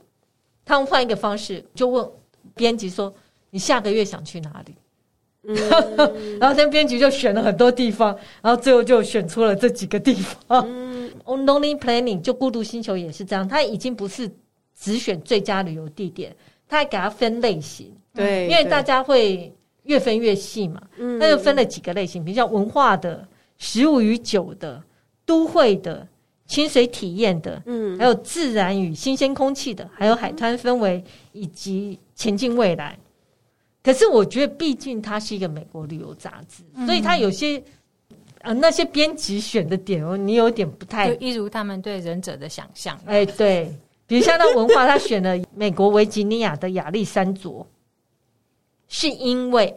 [0.63, 2.09] 他们换一个方式，就问
[2.55, 3.13] 编辑说
[3.51, 4.73] ：“你下个月想去哪里？”
[5.47, 5.55] 嗯、
[6.39, 10.65] 然后，这编辑就选了很多地方，然后最后就选出了这几个地方。
[10.67, 14.29] 嗯，Lonely Planning 就孤独星球也是这样，它已经不是
[14.77, 16.35] 只选最佳旅游地点，
[16.67, 17.91] 它还给它分类型。
[18.13, 20.81] 对，因为大家会越分越细嘛。
[20.97, 23.27] 嗯，那就分了几个类型，比如像文化的、
[23.57, 24.81] 食物与酒的、
[25.25, 26.07] 都会的、
[26.47, 32.97] 清水体验的，嗯，还有自然与新鲜空气的，还有海滩氛围以及前进未来。
[33.85, 37.59] 可是我觉得，毕竟它是一个美国旅游杂志，嗯、所以它有些
[38.39, 42.99] 啊、呃、那些编辑选的点哦，你有点不太，一如他们对忍者的想象。
[43.05, 43.71] 哎，对，
[44.07, 47.63] 比如像那文化，他选了美国维吉尼亚的亚历山卓，
[48.87, 49.71] 是因为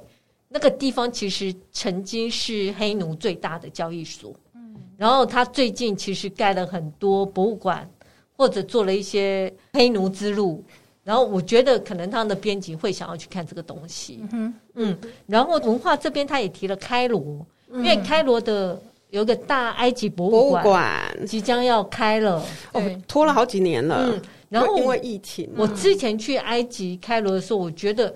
[0.48, 4.34] 那个地方其实曾经是黑奴最大的交易所。
[4.54, 7.86] 嗯，然后他最近其实盖了很多博物馆，
[8.38, 10.64] 或者做了一些黑奴之路。
[11.08, 18.78] 然后我觉得可能他们的编辑会想要去看这个东西，嗯，嗯，然后文化这边他也提了开罗，嗯、因为开罗的
[19.08, 22.44] 有个大埃及博物馆即将要开了，
[22.74, 28.14] 哦，拖了好几年了，嗯，然后因为疫情，我之前去埃及开罗的时候，我觉得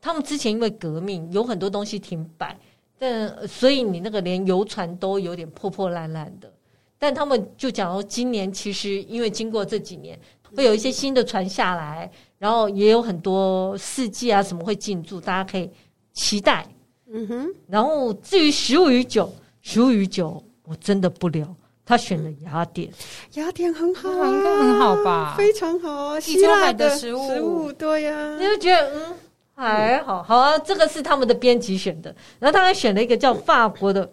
[0.00, 2.58] 他们之前因为革命有很多东西停摆，
[2.98, 6.50] 但所以你那个连游船都有点破破烂烂的，
[6.98, 10.18] 但他们就讲说今年其实因为经过这几年。
[10.56, 15.70] 会有一些新的船下来，然后也有很多四季啊什么会进驻，大家可以
[16.12, 16.66] 期待。
[17.10, 17.48] 嗯哼。
[17.68, 21.46] 然后至于食物与酒，食物与酒我真的不聊。
[21.84, 22.88] 他选了雅典，
[23.34, 25.34] 雅典很好啊，应该很好吧？
[25.36, 28.38] 非常好啊，希腊的食物，食物对呀、啊。
[28.38, 29.16] 你就觉得嗯
[29.54, 34.08] 还好，好啊，这个是他们的编辑选的，然后他还选了一个叫法国的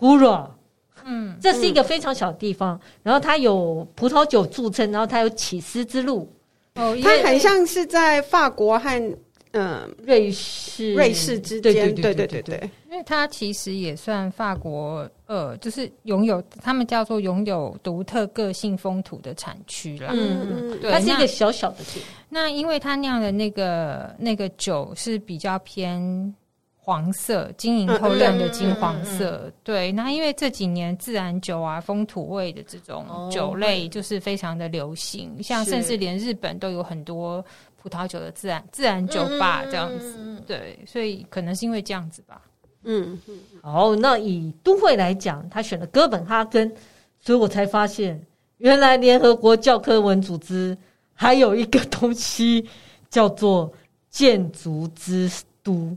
[0.00, 0.48] Hura。
[1.08, 6.28] 嗯，这是一个非常小的地方，嗯、然后它有葡萄酒著称，然后它有起司之路，
[6.74, 9.00] 哦，它很像是在法国和
[9.52, 10.92] 嗯、呃、瑞士。
[10.94, 26.34] 瑞士之间，对对对对对对，因为它其实也算法国，呃，就是拥有他们叫做拥有独特个性风土的产区啦，嗯嗯，对，它是一个小小的地，那因为它酿的那个那个酒是比较偏。
[26.86, 29.38] 黄色，晶莹透亮的金黄色。
[29.42, 40.14] 嗯嗯嗯、对，那因为这几年自然酒啊，风土味的这种酒类就是非常的流行，哦、像甚至连日本都有很多葡萄酒的自然自然酒吧这样子。
[40.16, 42.40] 嗯、对，所以可能是因为这样子吧。
[42.84, 43.18] 嗯，
[43.62, 46.72] 好，那以都会来讲，他选了哥本哈根，
[47.18, 48.24] 所以我才发现，
[48.58, 50.78] 原来联合国教科文组织
[51.12, 52.64] 还有一个东西
[53.10, 53.72] 叫做
[54.08, 55.28] 建筑之
[55.64, 55.96] 都。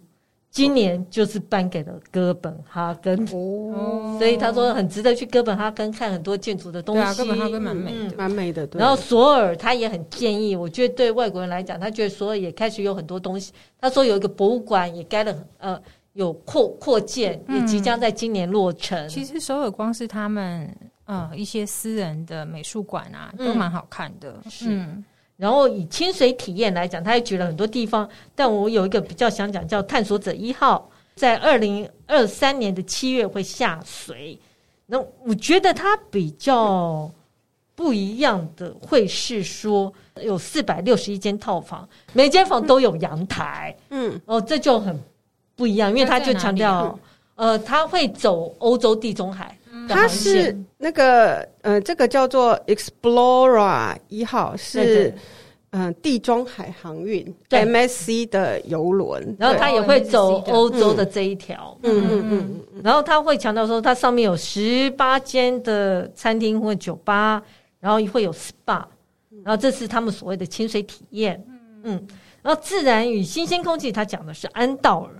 [0.51, 7.01] 今年就是颁给了哥本哈根，哦，所以他说很值得去哥本哈根看很多建筑的东西。
[7.01, 8.65] 对啊，哥本哈根蛮美的，蛮美的。
[8.65, 8.79] 对。
[8.79, 13.53] 然后索尔他也很建议，我觉得对外国人来讲，他觉得索尔也开始有很多东西。
[13.79, 15.79] 他说有一个博物馆也盖了，呃，
[16.13, 19.07] 有扩扩建，也即将在今年落成。
[19.07, 20.67] 其实首尔光是他们
[21.05, 24.41] 呃一些私人的美术馆啊，都蛮好看的。
[24.49, 24.85] 是。
[25.39, 34.37] 然后以清水体验来讲，他也举了很多地方，但我有一个比较想讲，叫探索者一号，在二零二三年的七月会下水。
[34.87, 37.09] 那我觉得它比较
[37.73, 43.73] 不一样的会是说，有四百六十一间套房，每间房都有阳台。
[43.91, 44.99] 嗯，哦，这就很
[45.55, 46.99] 不一样，因为他就强调，
[47.35, 49.57] 呃，他会走欧洲地中海。
[49.89, 55.13] 它是那个呃，这个叫做 Explorer 一号，是
[55.71, 67.41] 嗯、呃、地中海航运 MSC 的游轮，然后它也会走欧洲的这一条，嗯嗯嗯，然后它会强调说，它上面有十八间的餐厅或酒吧，
[67.79, 68.83] 然后会有 SPA，
[69.43, 71.43] 然后这是他们所谓的清水体验，
[71.83, 72.07] 嗯，
[72.41, 75.18] 然后自然与新鲜空气，它讲的是安道尔。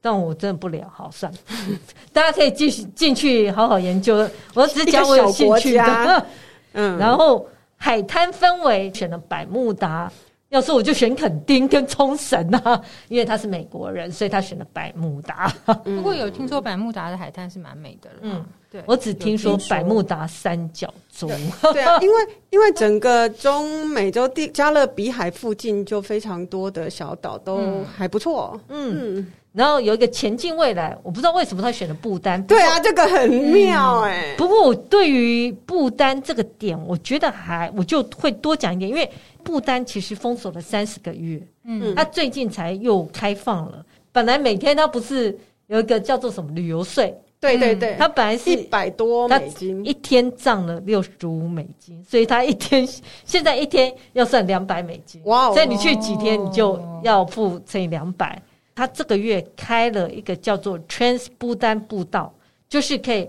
[0.00, 1.38] 但我真的不聊，好算了，
[2.12, 4.28] 大家可以继续进去好好研究。
[4.54, 6.26] 我只讲我有兴趣的，
[6.72, 6.98] 嗯。
[6.98, 7.46] 然后
[7.76, 10.10] 海滩氛围选了百慕达，
[10.48, 15.52] 要是我就选垦丁跟冲绳啊， 因为他是美国人，所以他选了百慕达。
[15.84, 18.82] 不过有听说百慕达的海滩是蛮美的了，嗯，对。
[18.86, 21.28] 我只听说百慕达三角洲，
[21.72, 22.14] 对啊，因为
[22.50, 29.30] 因为整个中美洲地加勒比海附近就非常多的小岛都还不错，嗯。
[29.52, 32.40] 然后有一个前进未来，我不知道为什么他选了不丹。
[32.44, 34.36] 对啊，这个很妙哎、欸。
[34.36, 39.10] 不过我对于不丹这个点，我觉得还我就会多讲一点，因为
[39.42, 43.84] 不丹其实封锁了三十个月，嗯，他最近才又开放了。
[44.12, 45.36] 本来每天他不是
[45.66, 47.12] 有一个叫做什么旅游税？
[47.40, 52.86] 对对对，他本来是一百多美金，一天涨了六十五美金，所以他一天
[53.24, 55.22] 现在一天要算两百美金。
[55.24, 55.54] 哇、哦！
[55.54, 58.40] 所以你去几天，你就要付乘以两百。
[58.80, 62.32] 他这个月开了一个叫做 Trans 不丹步道，
[62.66, 63.28] 就是可以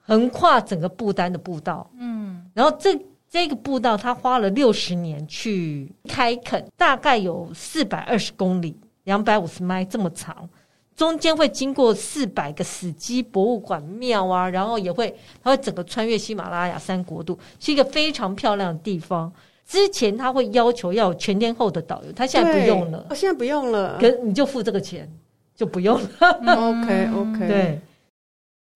[0.00, 1.88] 横跨整个布丹的步道。
[1.96, 10.50] 嗯，然后这这个步道他花了六十年去开垦，大概有四百二十公里，两百五十迈这么长，
[10.96, 19.32] 中间会经过四百个死基博物馆庙啊，然后也会它会整个穿越喜马拉雅山国度，是一个非常漂亮的地方。
[19.70, 23.06] 之前他会要求要有全天候的导游，他现在不用了。
[23.08, 25.08] 我现在不用了，可你就付这个钱
[25.54, 26.08] 就不用了。
[26.18, 27.80] OK OK，对。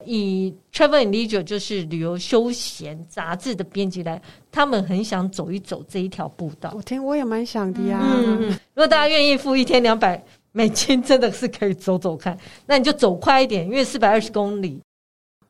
[0.07, 4.23] 以 Travel and Leisure 就是旅游休闲杂志的编辑来，
[4.53, 6.73] 他们很想走一走这一条步道。
[6.77, 8.01] 我听我也蛮想的呀。
[8.01, 10.23] 嗯，如果大家愿意付一天两百
[10.53, 12.39] 美金，真的是可以走走看。
[12.67, 14.81] 那你就走快一点，因为四百二十公里，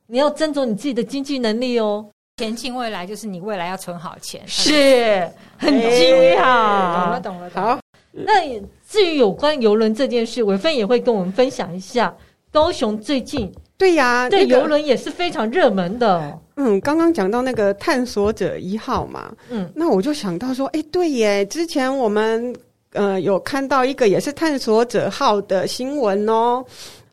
[0.07, 2.09] 你要斟酌你自己的经济能力哦。
[2.37, 7.05] 前进未来就是你未来要存好钱，是很精好。
[7.05, 7.79] 懂了，懂了，好。
[8.11, 12.13] 那至于有关游轮这件事，伟芬也会跟我们分享一下。
[12.51, 16.37] 高雄最近对呀，对游轮也是非常热门的。
[16.57, 22.53] 嗯，刚刚讲到那个探索者一号嘛，嗯，那我就想到说，哎，对耶，之前我们
[22.95, 26.65] 呃有看到一个也是探索者号的新闻哦，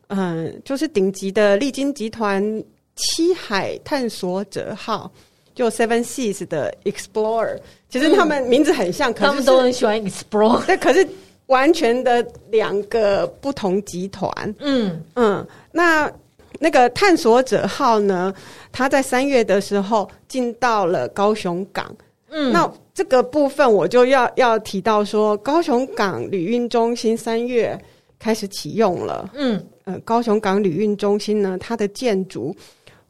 [0.08, 2.42] 嗯，就是顶级的丽晶集团。
[2.96, 5.10] 七海探索者号，
[5.54, 11.06] 就 Seven Seas 的 Explorer，其实他们名字很像，嗯、可是，是他们都很喜欢 Explore， 对，可是
[11.46, 14.30] 完全的两个不同集团。
[14.60, 16.10] 嗯嗯，那
[16.58, 18.32] 那个探索者号呢，
[18.70, 21.94] 他在三月的时候进到了高雄港。
[22.30, 27.78] 嗯，那这个部分我就要要提到说，高雄港旅运中心三月
[28.18, 29.30] 开始启用了。
[29.34, 32.54] 嗯呃，高雄港旅运中心呢，它的建筑。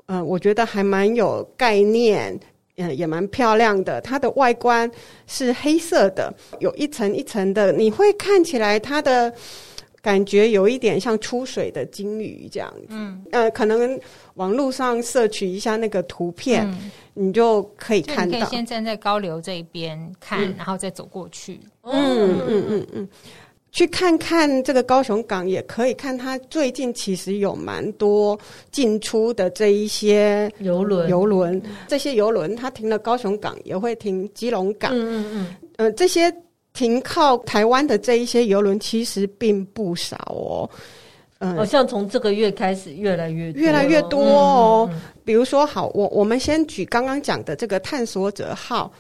[0.07, 2.33] 嗯、呃，我觉得还蛮有概念，
[2.77, 4.01] 嗯、呃，也蛮漂亮的。
[4.01, 4.91] 它的外观
[5.27, 9.33] 是黑色的，有一层一层的，你会看起来它的
[10.01, 12.87] 感觉有一点像出水的鲸鱼这样子。
[12.91, 13.99] 嗯，呃，可能
[14.35, 18.37] 网络上摄取一下那个图片，嗯、你就可以看到。
[18.37, 21.61] 你可以先站在高流这一边看，嗯、然后再走过去。
[21.83, 22.87] 嗯嗯嗯嗯。
[22.93, 23.09] 嗯
[23.73, 28.39] 去看看这个高雄港，也可以看它最近其实有蛮多
[28.71, 31.09] 进出的这一些游轮。
[31.09, 34.93] 游轮这些游轮，它停了高雄港，也会停基隆港。
[34.95, 35.57] 嗯嗯嗯。
[35.77, 36.31] 呃，这些
[36.75, 40.69] 停靠台湾的这一些游轮，其实并不少哦。
[41.39, 44.87] 嗯，好像从这个月开始越来越越来越多哦。
[44.91, 45.01] 嗯嗯嗯。
[45.25, 48.93] 比如说，好，我我们先举刚刚讲的这个探索者号。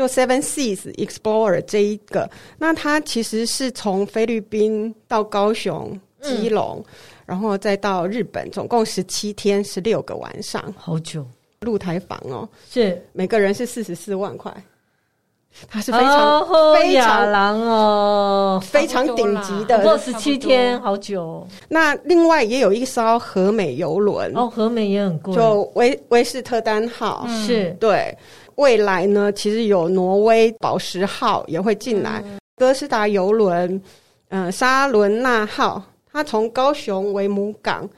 [0.00, 2.26] 就 Seven Seas Explorer 这一个，
[2.56, 5.92] 那它其实是从菲律宾到高雄、
[6.22, 6.94] 基隆，嗯、
[7.26, 11.22] 然后再到日本，总共十七天、十六个晚上，好久。
[11.60, 13.04] 露台房哦，是。
[13.12, 14.50] 每个人是四十四万块，
[15.68, 21.46] 它是非常、哦、非常狼哦，非常顶级的，坐十七天，好久。
[21.68, 24.32] 那另外也有一艘和美邮轮。
[24.34, 27.76] 哦，和美也很贵，就威威士特丹号、嗯、是。
[27.78, 28.16] 对。
[28.60, 33.82] 未来呢，其实有挪威宝石号也会进来，嗯、哥斯达邮轮，
[34.28, 35.82] 嗯，沙伦纳号，
[36.12, 37.88] 它从高雄为母港，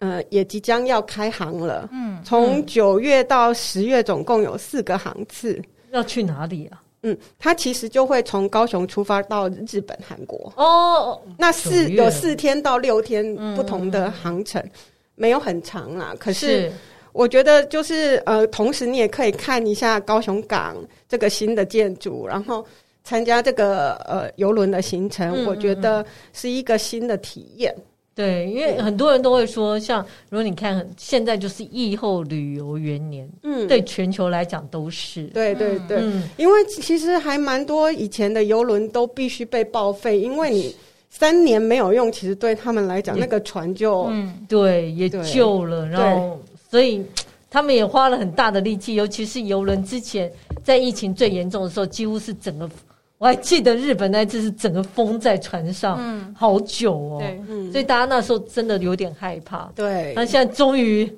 [0.00, 1.88] 呃，也即将要开航了。
[1.92, 5.62] 嗯，从九月到十月，总共有四个航次。
[5.92, 6.82] 要去哪里啊？
[7.04, 10.52] 嗯，它其实就会从高雄出发到日本、韩国。
[10.56, 13.24] 哦，那四有四天到六天
[13.54, 14.70] 不同的航程，嗯、
[15.14, 16.12] 没有很长啦。
[16.18, 16.72] 可是。
[17.14, 20.76] 是我觉得就是呃，同时你也可以看一下高雄港
[21.08, 22.66] 这个新的建筑，然后
[23.04, 27.74] 参加这个呃游轮的行程，嗯嗯嗯，我觉得是一个新的体验。
[28.16, 30.00] 对，因为很多人都会说，像
[30.30, 35.24] 如果你看现在就是疫后旅游元年，嗯，对全球来讲都是。
[35.24, 40.74] 对对对，嗯、因为其实还蛮多以前的游轮都必须被报废，因为你
[41.10, 46.40] 三年没有用，其实对他们来讲，那个船就嗯，对，也旧了，然后。
[46.74, 47.06] 所以
[47.48, 49.80] 他们也花了很大的力气，尤其是游轮。
[49.84, 50.28] 之前
[50.64, 52.68] 在疫情最严重的时候，几乎是整个，
[53.16, 57.18] 我还记得日本那次是整个封在船上，嗯，好久哦。
[57.20, 59.70] 对，嗯，所以大家那时候真的有点害怕。
[59.76, 61.08] 对，那现在终于，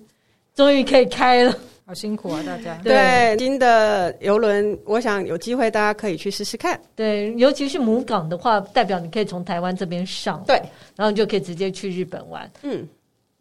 [0.54, 1.56] 终于可以开了。
[1.86, 2.78] 好辛苦啊，大家。
[2.84, 6.78] 对，新的游轮，我想有机会大家可以去试试看。
[6.94, 10.60] 对，尤其是母港的话，代表你可以从台湾这边上，对，
[10.96, 12.50] 然后你就可以直接去日本玩。
[12.62, 12.86] 嗯。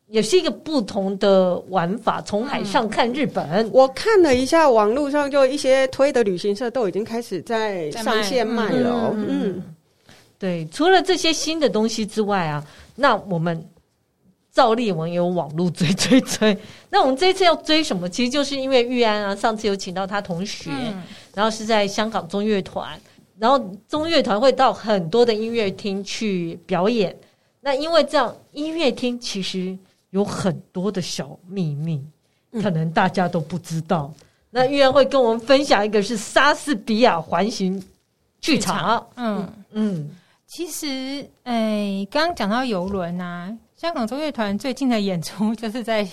[0.07, 3.43] 也是一个不同的玩法，从海上看日本。
[3.49, 9.11] 嗯、我看了一下网络上，就一些推的旅行社都已经开始在上线卖了。
[9.15, 9.63] 嗯，嗯
[10.37, 10.63] 对。
[10.71, 12.63] 除了这些新的东西之外啊，
[12.95, 13.67] 那我们
[14.53, 16.55] 照例我们有网络追追追。
[16.91, 18.07] 那我们这一次要追什么？
[18.07, 21.01] 其实就是因为玉安啊，上次有请到他同学，嗯、
[21.33, 22.89] 然后是在香港中乐团，
[23.39, 27.17] 然后中乐团会到很多的音乐厅去表演。
[27.59, 29.75] 那因为这样，音乐厅其实。
[30.11, 32.03] 有很多的小秘密，
[32.61, 34.13] 可能大家都不知道。
[34.15, 37.83] 嗯、那玉安会跟我们分享一个是莎士比亚环形
[38.39, 39.05] 剧场。
[39.15, 39.47] 嗯。
[39.71, 40.09] 嗯，
[40.47, 46.07] 其实，哎，刚刚讲到游轮啊，香港中乐团最近的演出 就是在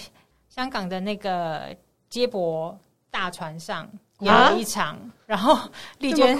[0.49, 1.75] 香港的那个
[2.11, 2.77] 接驳
[3.09, 3.89] 大船上
[4.19, 5.57] 演了一场，啊、然后
[5.99, 6.37] 丽娟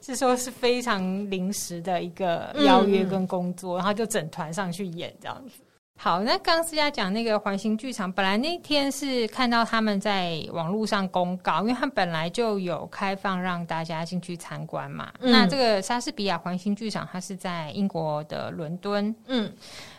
[0.00, 5.62] 是说是非常临时的一个邀约跟工作，嗯、然后就整团上去演这样子。
[5.96, 15.10] 好，那刚刚思佳讲那个环形剧场，本来那天是看到他们在网络上公告，因为他们本来就有开放让大家进去参观嘛。
[15.20, 19.14] 嗯、那这个莎士比亚环形剧场，它是在英国的伦敦。
[19.28, 19.50] 嗯，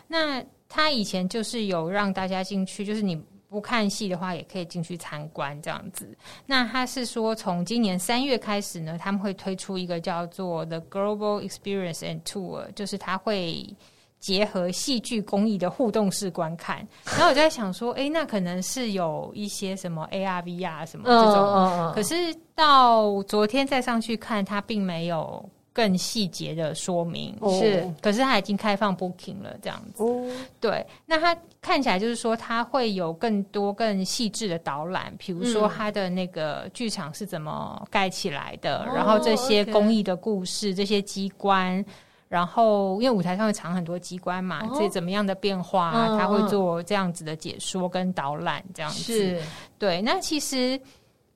[0.06, 3.16] 那他以前就是有让大家进去，就是你
[3.48, 6.16] 不看戏的话，也可以进去参观这样子。
[6.44, 13.74] 那他是说，从今年三月开始呢，他们会推出一个叫做 The Global Experience and Tour，就是他会。
[14.18, 30.02] 结合戏剧工艺的互动式观看， 然后我就在想说，哎、欸，那可能是有一些什么 AR、VR 什么这种，可是到昨天再上去看，它并没有更细节的说明，哦、是，可是它已经开放 booking 了，这样子。
[30.02, 30.26] 哦、
[30.58, 41.84] 对，那它看起来就是说，它会有更多更细致的导览，比如说它的那个剧场是怎么盖起来的，嗯、然后这些工艺的故事，这些机关。
[42.28, 49.00] 然后，因为舞台上会藏很多机关嘛，这怎么样的变化、啊，嗯、他会做这样子的解说跟导览，这样子。
[49.00, 49.40] 是
[49.78, 50.02] 对。
[50.02, 50.80] 那其实，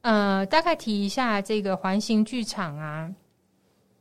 [0.01, 3.09] 呃，大概提一下这个环形剧场啊。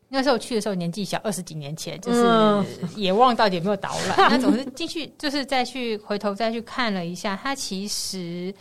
[0.08, 2.66] 那时候去的时候年纪小，二十几年前，就是
[2.96, 4.18] 也忘到底有没有导览。
[4.18, 8.52] 嗯、那总是进去，就是再去回头再去看了一下，它其实。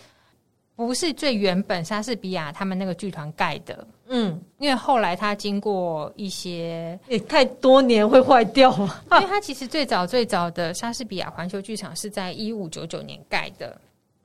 [0.87, 13.77] 不是最原本莎士比亚他们那个剧团盖的，嗯，因为后来它经过一些也太多年会坏掉了， 因为它其实最早最早的莎士比亚环球剧场是在一五九九年盖的，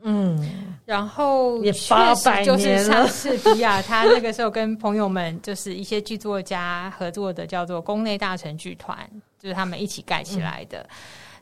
[0.04, 0.48] 嗯，
[0.86, 8.96] 然后也八百就是莎士比亚他那个时候跟朋友们就是一些剧作家合作的，叫做宫内大臣剧团，
[9.40, 10.82] 就是他们一起盖起来的。
[10.82, 10.90] 嗯、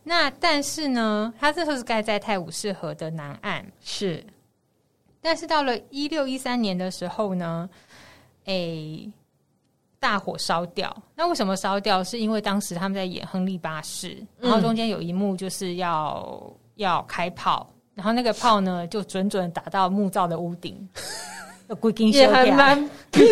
[0.06, 4.24] 那但是呢，他这时候是盖在泰晤士河的南岸，是。
[5.22, 7.70] 但是到了一六一三年的时候呢，
[8.46, 9.14] 诶、欸，
[10.00, 10.96] 大火烧掉。
[11.16, 12.04] 那为什么烧掉？
[12.04, 20.90] 是因为当时他们在演《亨利八世》，然后中间有一幕就是要、嗯、要开炮，然后那个炮呢就准准打到木造的屋顶。
[22.12, 22.90] 也还蛮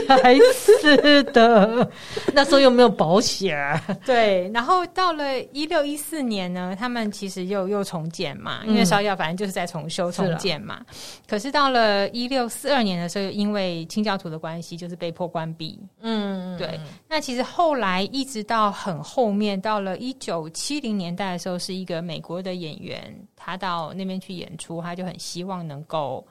[0.07, 1.89] 白痴的，
[2.33, 3.57] 那时候又没有保险。
[4.05, 10.77] 对，然后到了一六一四年呢，他们其实又又重建嘛，因为烧掉，反正就是在重修重建嘛。
[10.87, 10.95] 嗯、
[11.27, 15.79] 可是到了一六四二年的时候，因为清教徒的关系，就是被迫关闭。
[16.01, 16.79] 嗯，对。
[17.07, 26.25] 那其实后来一直到很后面，到了一九七零年代的时候，是一个美国的演员，他到那边去演出，他就很希望能够。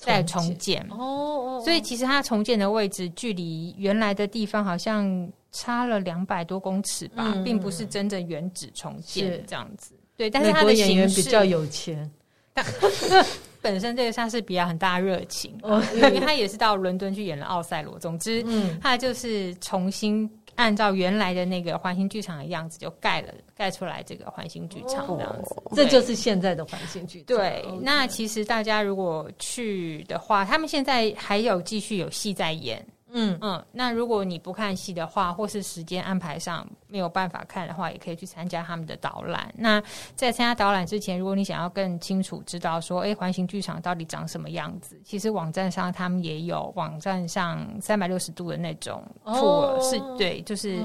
[0.00, 9.92] 在重建哦，哦，所以其实它重建的位置距离原来的地方好像差了两百多公尺吧，嗯、并不是真正原址重建这样子。
[10.16, 12.10] 对，但是他的演员比较有钱，
[12.52, 12.64] 但
[13.62, 17.96] 本身这个莎士比亚很大热情，哦、因为他也是到伦敦去演了《奥赛罗》。
[17.98, 20.30] 总之，嗯，他就是重新。
[20.60, 27.26] 按照原来的那个环形剧场的样子，就盖了盖出来这个环形剧场这样子，哦、这就是现在的环形剧场。
[27.38, 32.86] 对.那其实大家如果去的话，他们现在还有继续有戏在演。
[33.12, 39.52] 嗯嗯，那如果你不看戏的话，或是时间安排上没有办法看的话，也可以去参加他们的导览。
[39.56, 39.82] 那
[40.14, 50.78] 在参加导览之前，如果你想要更清楚知道说，哎，环形剧场到底长什么样子，其实网站上他们也有网站上三百六十度的那种 tour，哦，是对，就是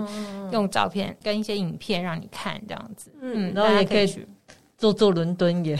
[0.51, 3.11] 用照片跟一些影片让你看这样子。
[3.21, 4.27] 嗯，然后也可以去
[4.77, 5.77] 做做伦敦眼。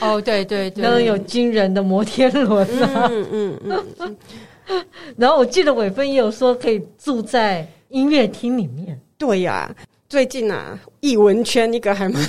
[0.00, 3.86] 哦，对对对，然后有惊人的摩天轮啊，嗯嗯嗯。
[4.00, 4.16] 嗯
[5.16, 9.00] 然后我记得伟芬也有说可以住在音乐厅里面。
[9.18, 9.76] 对呀、啊，
[10.08, 12.22] 最近啊，艺文圈一个还蛮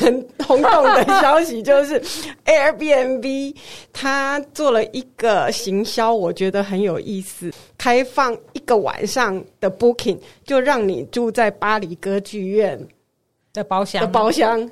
[0.45, 1.99] 轰动的消息，就是
[2.45, 3.55] Airbnb
[3.91, 12.79] 它做了一个行销，我觉得很有意思，开放一个晚上的 Booking，就让你住在巴黎歌剧院
[13.53, 14.69] 的包厢的包厢，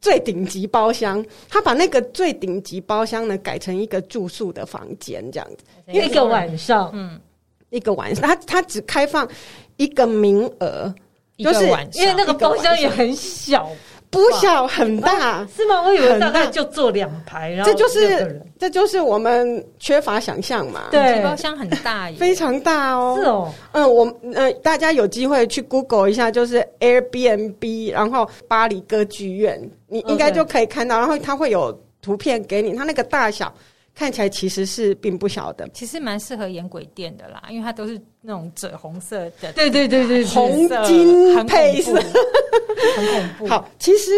[0.00, 1.24] 最顶级包厢。
[1.48, 7.20] 他把那个最顶级包厢呢改成一个住宿的房间，这样子，一个晚上，嗯，
[7.70, 9.28] 一个晚上，他他只开放
[9.76, 10.94] 一个名额。
[11.42, 13.70] 就是因为那个包厢也很小，
[14.10, 15.82] 不小很大，是吗？
[15.82, 20.88] 我以为大概就坐两排，然后这就是这就是我们缺乏想象嘛。
[20.90, 23.16] 对，包厢很大， 非常大哦。
[23.20, 33.52] 是哦，嗯，我呃，大家有机会去 Google 一下，就是 Airbnb，然后巴黎歌剧院，你应该就可以看到，然后它会有图片给你，它那个大小。
[33.92, 42.00] 看起来其实是并不小的，其实蛮适合演鬼店的啦，因为它都是那种赭红色的，对对对对，红金配色，
[42.96, 43.46] 很恐怖。
[43.46, 44.10] 好，其实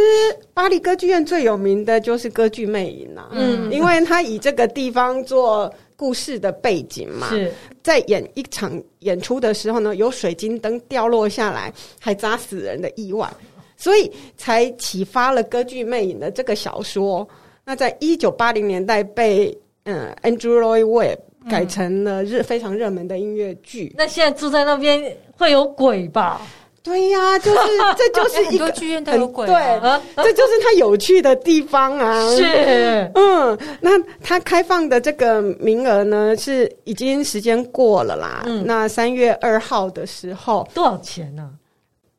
[0.54, 7.52] 巴黎歌剧院最有名的就是歌剧魅影啦，嗯，因为它以这个地方做故事的背景嘛，是
[7.82, 13.28] 在演一场演出的时候呢，有水晶灯掉落下来，还砸死人的意外，
[13.76, 17.28] 所以才启发了歌剧魅影的这个小说。
[17.64, 21.18] 那在一九八零年代被嗯，Andrew Lloyd Webber
[21.50, 23.92] 改成了热非常热门的音乐剧。
[23.96, 26.40] 那现在住在那边会有鬼吧？
[26.82, 27.58] 对呀、啊，就是
[27.96, 32.28] 这就是一个剧院都有鬼、啊，对，这就是它有趣的地方啊。
[32.34, 38.42] 是，嗯，那它开放的这个名额呢，是已经时间过了啦。
[38.46, 41.54] 嗯，那三月二号的时候，多少钱呢、啊？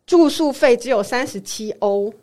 [0.06, 2.14] 住宿费只有三十七欧，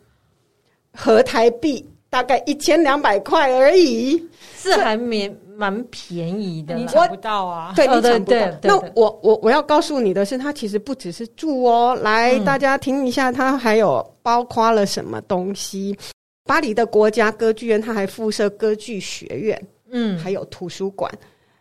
[0.93, 1.87] 合台币。
[2.11, 4.21] 大概一千两百块而已，
[4.57, 6.75] 是还蛮蛮便宜的。
[6.75, 7.71] 你抢不到啊？
[7.73, 8.37] 对，你抢不到。
[8.61, 11.97] 那我我我要告诉你的是，它其实不只是住哦。
[12.01, 15.97] 来，大家听一下，它还有包括了什么东西？
[16.43, 21.09] 巴黎的国家歌剧院，它还附设歌剧学院，嗯，还有图书馆。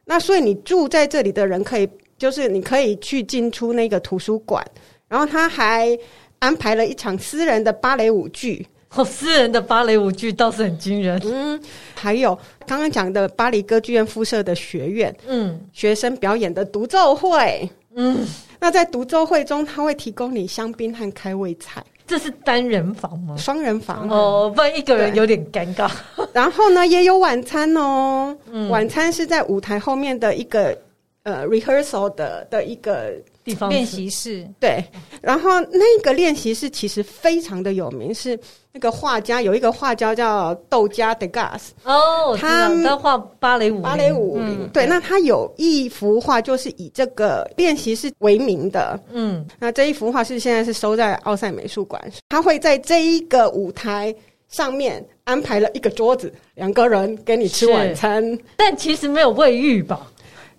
[0.05, 1.89] 那所以你住在这里的人，可以
[2.19, 4.67] 就是你可以去进出那个图书馆，
[5.07, 5.97] 然后他还
[6.41, 8.67] 安排了一场私人的芭蕾舞剧。
[8.97, 11.21] 哦，私人的芭蕾舞剧倒是很惊人。
[11.25, 11.61] 嗯，
[11.95, 12.37] 还有
[12.67, 18.27] 刚刚讲的巴黎歌剧院附设的学院，嗯，学生表演的独奏会，嗯，
[18.59, 21.85] 那在独奏会中，他会提供你香槟和开胃菜。
[22.05, 23.37] 这是单人房吗？
[23.37, 25.89] 双人房哦，不然一个人有点尴尬。
[26.35, 30.77] 然后呢，也有晚餐哦，嗯，晚餐是在舞台后面的一个
[31.23, 33.13] 呃 rehearsal 的的一个。
[33.45, 34.47] 地方练习室。
[34.59, 34.85] 对，
[35.21, 38.39] 然后那个练习室其实非常的有名，是
[38.73, 54.15] 那个画家有一个画家叫窦加·德加斯哦，他他画芭蕾舞，芭蕾舞，嗯、对，那他有一幅画就是以这个练习室为名的，嗯，那这一幅画是现在是收在奥赛美术馆，他会在这一个舞台
[54.49, 60.07] 上面安排了一个桌子，两个人给你吃晚餐，但其实没有卫浴吧？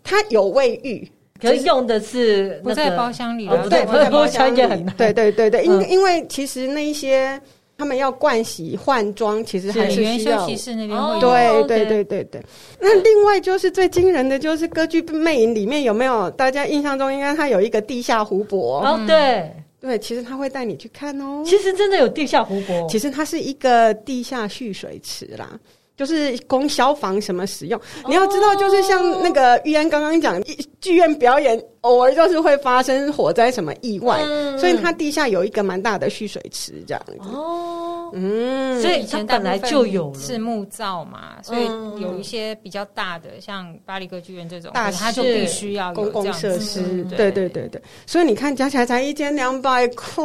[0.04, 1.10] 他有卫浴。
[1.42, 7.42] 可是用的是、那个、不在包厢里，哦、对，不在包厢也很对对对对，因、嗯、因为其实那一些
[7.78, 10.40] 他们要盥洗换装，其实还是需要。
[10.40, 11.66] 休息室那边会有。
[11.68, 12.42] 对对对对对。
[12.80, 16.30] 那另外就是最惊人的就是歌剧魅影里面有没有？
[16.32, 21.42] 大家印象中应该它有一个地下湖泊哦，对对，其实他会带你去看哦。
[21.44, 25.60] 其实真的有地下湖泊，其实它是一个地下蓄水池啦。
[26.02, 30.42] 就是供消防什么使用，你要知道，就是像那个玉安刚刚讲，
[30.80, 37.18] 剧院表演偶尔就是会发生火灾什么意外，嗯、所以它地下有一个蛮大的蓄水池这样子。
[37.22, 41.66] 哦，嗯，所以它本来就有是木造嘛，所以
[42.00, 47.04] 有一些比较大的，像巴黎歌剧院这种，大它就必须要公共设施。
[47.06, 50.24] 对对对对，所以你看加起来才一千两百块。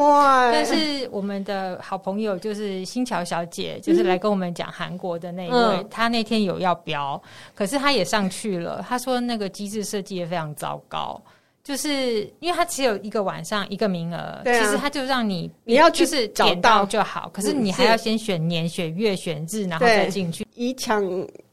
[0.53, 7.21] 但是我们的好朋友就是新桥小姐，就是来跟我们讲韩国的那一位，她那天有要标，
[7.55, 8.85] 可是她也上去了。
[8.87, 11.21] 她说那个机制设计也非常糟糕，
[11.67, 20.47] 就是因为它只有一个晚上一个名额，对啊、其实他就让你你要去就是找到就好，可是你还要先选年、选月、选日，然后再进去。
[20.55, 21.05] 以抢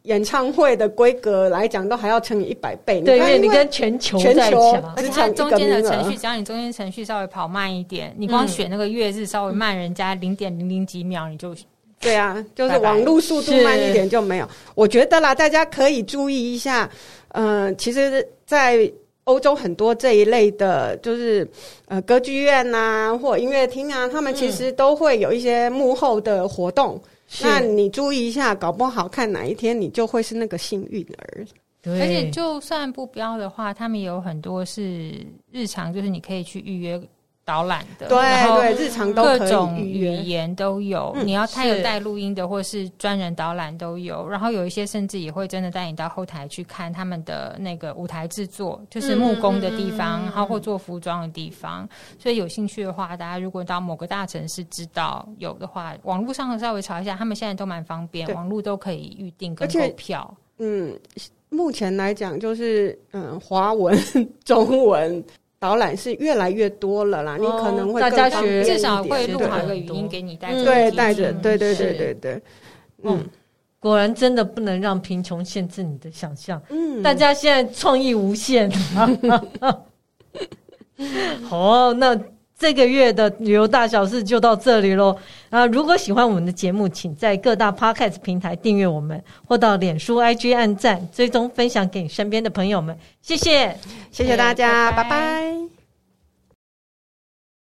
[0.03, 3.01] 演唱会的规格来讲，都还要乘以一百倍。
[3.01, 11.55] 对，因为你跟全球在抢，而且它中间的程序，只要你中间程序稍微跑慢一点，你光选那个月日稍微慢人家零点零零几秒，你就。
[11.99, 14.47] 对啊，就是网络速度慢一点就没有。
[14.76, 16.88] 我觉得啦，大家可以注意一下。
[17.30, 18.91] 嗯、呃，其实，在
[19.26, 21.47] 欧洲很多这一类的，就是
[21.88, 27.01] 呃歌剧院呐、啊，或音乐厅啊，他们其实都会有一些幕后的活动。
[27.41, 31.45] 嗯、那你注意一下，搞不好看哪一天你就会是那个幸运儿。
[31.82, 35.11] 对，而且就算不标的话，他们有很多是
[35.51, 37.01] 日常，就是你可以去预约。
[37.45, 41.11] 导览的，对对，日常都各种语言都有。
[41.15, 44.27] 嗯、你要他有带录音的，或是专人导览都有。
[44.27, 51.87] 然后有一些甚至也会真的带你到后台去看他们的那个舞台制作，就是木工的地方，嗯、然后或做服装的地方。
[52.17, 60.33] 所以有兴趣的话，大家如果到某个大城市知道有的话，网络上稍微查一下，他们现在都蛮方便，网络都可以预定跟购票。
[60.59, 60.97] 嗯，
[61.49, 63.97] 目前来讲就是嗯，华文、
[64.45, 65.23] 中文。
[65.64, 72.34] 导览是越来越多了啦，哦、你可能会大家学至少会录好一个语音给你带着，对，带着，对对对对对，
[73.03, 73.30] 嗯，嗯。
[73.80, 78.70] 果然真的不能让贫穷限制你的想象，嗯，大家现在创意无限，
[81.47, 82.14] 好，那
[82.57, 85.15] 这个月的旅游大小事就到这里喽。
[85.49, 92.97] 啊，如果喜欢我们的节目，请在各大 Podcast 平台订阅我们，或到脸书 IG 按赞、追踪、分享给你身边的朋友们。
[93.21, 93.75] 谢谢，
[94.11, 95.09] 谢谢大家，拜拜。
[95.09, 95.82] 拜拜。